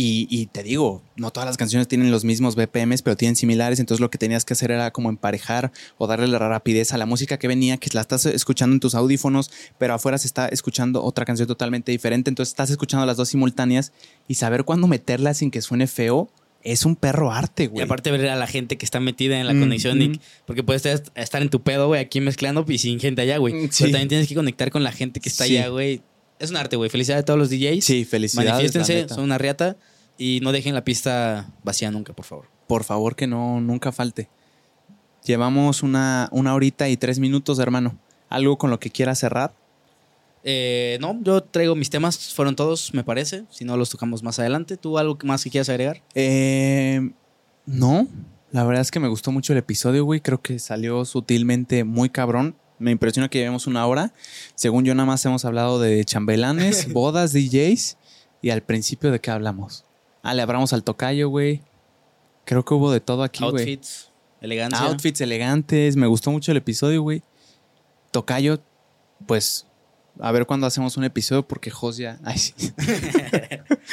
[0.00, 3.80] Y, te digo, no todas las canciones tienen los mismos BPMs, pero tienen similares.
[3.80, 7.04] Entonces lo que tenías que hacer era como emparejar o darle la rapidez a la
[7.04, 11.02] música que venía, que la estás escuchando en tus audífonos, pero afuera se está escuchando
[11.02, 12.30] otra canción totalmente diferente.
[12.30, 13.90] Entonces estás escuchando las dos simultáneas
[14.28, 16.30] y saber cuándo meterla sin que suene feo
[16.70, 17.80] es un perro arte, güey.
[17.80, 20.84] Y aparte ver a la gente que está metida en la conexión, Nick, porque puedes
[21.14, 23.54] estar en tu pedo, güey, aquí mezclando y sin gente allá, güey.
[23.54, 26.02] Mm, pero también tienes que conectar con la gente que está allá, güey
[26.38, 26.90] es un arte, güey.
[26.90, 27.84] Felicidades a todos los DJs.
[27.84, 28.50] Sí, felicidades.
[28.50, 29.76] Manifiéstense, son una riata.
[30.16, 32.46] Y no dejen la pista vacía nunca, por favor.
[32.66, 34.28] Por favor, que no, nunca falte.
[35.24, 37.98] Llevamos una, una horita y tres minutos, hermano.
[38.28, 39.54] ¿Algo con lo que quieras cerrar?
[40.44, 43.44] Eh, no, yo traigo mis temas, fueron todos, me parece.
[43.50, 44.76] Si no, los tocamos más adelante.
[44.76, 46.02] ¿Tú algo más que quieras agregar?
[46.14, 47.10] Eh,
[47.66, 48.06] no,
[48.50, 50.20] la verdad es que me gustó mucho el episodio, güey.
[50.20, 52.56] Creo que salió sutilmente muy cabrón.
[52.78, 54.12] Me impresiona que llevemos una hora.
[54.54, 57.98] Según yo, nada más hemos hablado de chambelanes, bodas, DJs.
[58.40, 59.84] Y al principio, ¿de qué hablamos?
[60.22, 61.62] Ah, le abramos al tocayo, güey.
[62.44, 63.64] Creo que hubo de todo aquí, güey.
[63.64, 64.10] Outfits,
[64.40, 64.80] elegantes.
[64.80, 65.96] Outfits elegantes.
[65.96, 67.22] Me gustó mucho el episodio, güey.
[68.12, 68.62] Tocayo,
[69.26, 69.67] pues
[70.20, 72.18] a ver cuándo hacemos un episodio porque Jos ya.
[72.24, 72.52] Ay, sí.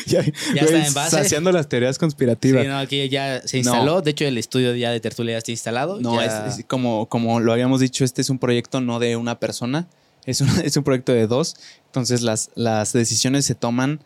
[0.05, 1.19] ya, está en base.
[1.19, 2.63] Haciendo las teorías conspirativas.
[2.63, 4.01] Sí, no, aquí ya se instaló.
[4.01, 5.99] De hecho, el estudio ya de tertulia ya está instalado.
[5.99, 6.34] No, es,
[6.67, 9.88] como, como lo habíamos dicho, este es un proyecto no de una persona,
[10.26, 11.55] es un, es un proyecto de dos.
[11.86, 14.01] Entonces, las, las decisiones se toman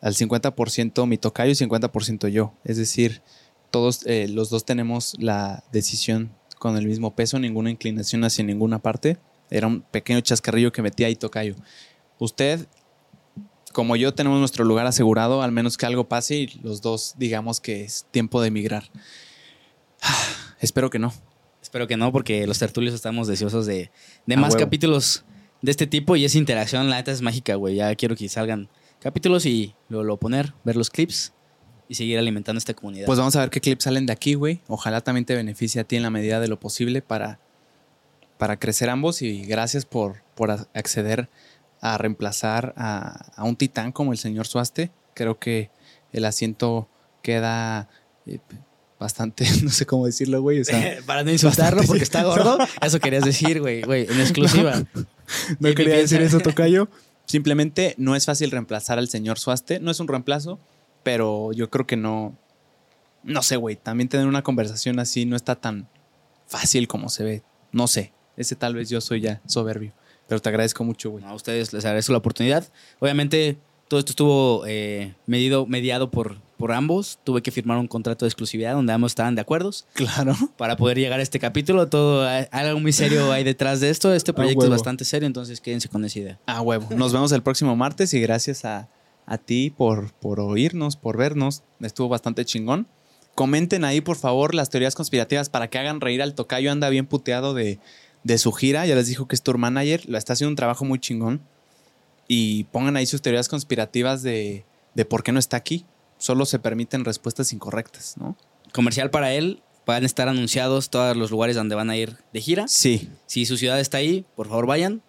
[0.00, 2.54] al 50% mi tocayo y 50% yo.
[2.64, 3.22] Es decir,
[3.70, 8.78] todos eh, los dos tenemos la decisión con el mismo peso, ninguna inclinación hacia ninguna
[8.80, 9.18] parte.
[9.52, 11.54] Era un pequeño chascarrillo que metía ahí tocayo.
[12.18, 12.66] Usted,
[13.72, 17.60] como yo, tenemos nuestro lugar asegurado, al menos que algo pase y los dos digamos
[17.60, 18.84] que es tiempo de emigrar.
[20.60, 21.12] espero que no.
[21.60, 23.90] Espero que no, porque los tertulios estamos deseosos de,
[24.26, 25.24] más capítulos
[25.60, 27.76] de este tipo y esa interacción, la neta es mágica, güey.
[27.76, 28.68] Ya quiero que salgan
[29.00, 31.34] capítulos y luego lo poner, ver los clips
[31.88, 33.06] y seguir alimentando esta comunidad.
[33.06, 34.60] Pues vamos a ver qué clips salen de aquí, güey.
[34.66, 37.38] Ojalá también te beneficie a ti en la medida de lo posible para,
[38.42, 41.28] para crecer ambos y gracias por, por acceder
[41.80, 44.90] a reemplazar a, un titán como el señor Suaste.
[45.14, 45.70] Creo que
[46.12, 46.88] el asiento
[47.22, 47.88] queda
[48.26, 48.40] eh,
[48.98, 50.64] bastante, no sé cómo decirlo, güey.
[51.06, 52.58] para no insultarlo porque está gordo.
[52.80, 54.82] Eso querías decir, güey, güey, en exclusiva.
[55.60, 56.88] no quería decir eso, Tocayo.
[57.26, 59.78] Simplemente no es fácil reemplazar al señor Suaste.
[59.78, 60.58] No es un reemplazo,
[61.04, 62.36] pero yo creo que no.
[63.22, 63.76] No sé, güey.
[63.76, 65.88] También tener una conversación así no está tan
[66.48, 67.42] fácil como se ve.
[67.70, 68.12] No sé.
[68.36, 69.92] Ese tal vez yo soy ya soberbio.
[70.28, 71.24] Pero te agradezco mucho, güey.
[71.24, 72.66] a ustedes les agradezco la oportunidad.
[73.00, 73.58] Obviamente,
[73.92, 77.18] todo esto estuvo eh, medido, mediado por, por ambos.
[77.24, 79.70] Tuve que firmar un contrato de exclusividad donde ambos estaban de acuerdo.
[79.92, 80.34] Claro.
[80.56, 81.86] Para poder llegar a este capítulo.
[81.88, 84.14] Todo, algo muy serio hay detrás de esto.
[84.14, 86.38] Este proyecto es bastante serio, entonces quédense con esa idea.
[86.46, 86.88] Ah, huevo.
[86.96, 88.88] Nos vemos el próximo martes y gracias a,
[89.44, 91.62] ti por, por oírnos, por vernos.
[91.80, 92.86] Estuvo bastante chingón.
[93.34, 96.72] Comenten ahí, por favor, las teorías conspirativas para que hagan reír al tocayo.
[96.72, 97.78] Anda bien puteado de,
[98.24, 98.86] de su gira.
[98.86, 100.08] Ya les dijo que es tour manager.
[100.08, 101.42] Lo está haciendo un trabajo muy chingón
[102.28, 104.64] y pongan ahí sus teorías conspirativas de,
[105.08, 105.84] por qué no está aquí.
[106.18, 108.36] Solo se permiten respuestas incorrectas, ¿no?
[108.72, 112.40] Comercial para él, van a estar anunciados todos los lugares donde van a ir de
[112.40, 112.68] gira.
[112.68, 113.10] Sí.
[113.26, 115.02] Si su ciudad está ahí, por favor vayan.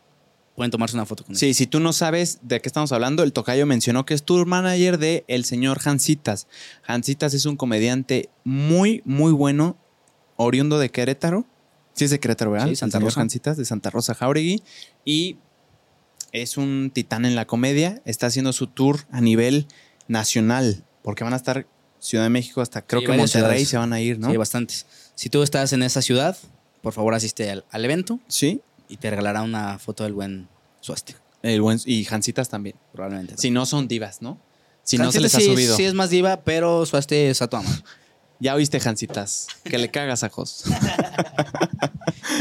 [0.55, 1.39] Pueden tomarse una foto con él.
[1.39, 4.45] Sí, si tú no sabes de qué estamos hablando, el tocayo mencionó que es tour
[4.45, 6.47] manager de el señor Hansitas.
[6.85, 9.77] Hansitas es un comediante muy, muy bueno,
[10.35, 11.45] oriundo de Querétaro.
[11.93, 12.67] Sí, es de Querétaro, ¿verdad?
[12.67, 13.21] Sí, Santa Rosa.
[13.21, 14.63] Hansitas, de Santa Rosa Jauregui.
[15.05, 15.37] Y
[16.31, 19.67] es un titán en la comedia, está haciendo su tour a nivel
[20.07, 21.67] nacional, porque van a estar
[21.99, 24.29] Ciudad de México, hasta creo Sí, que Monterrey se van a ir, ¿no?
[24.29, 24.85] Sí, bastantes.
[25.15, 26.35] Si tú estás en esa ciudad,
[26.81, 28.59] por favor asiste al, al evento Sí.
[28.89, 30.49] y te regalará una foto del buen
[30.81, 31.15] Suaste.
[31.43, 32.75] El buen, y Jancitas también.
[32.91, 33.37] Probablemente.
[33.37, 34.37] Si no son divas, ¿no?
[34.83, 35.77] Si no se les ha sí- subido.
[35.77, 37.71] Sí es más diva, pero Suaste es a tu amor.
[38.43, 39.47] Ya oíste, Jancitas.
[39.63, 40.65] Que le cagas a Jos.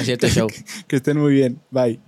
[0.00, 0.48] Es cierto show.
[0.88, 1.60] que estén muy bien.
[1.70, 2.00] Bye.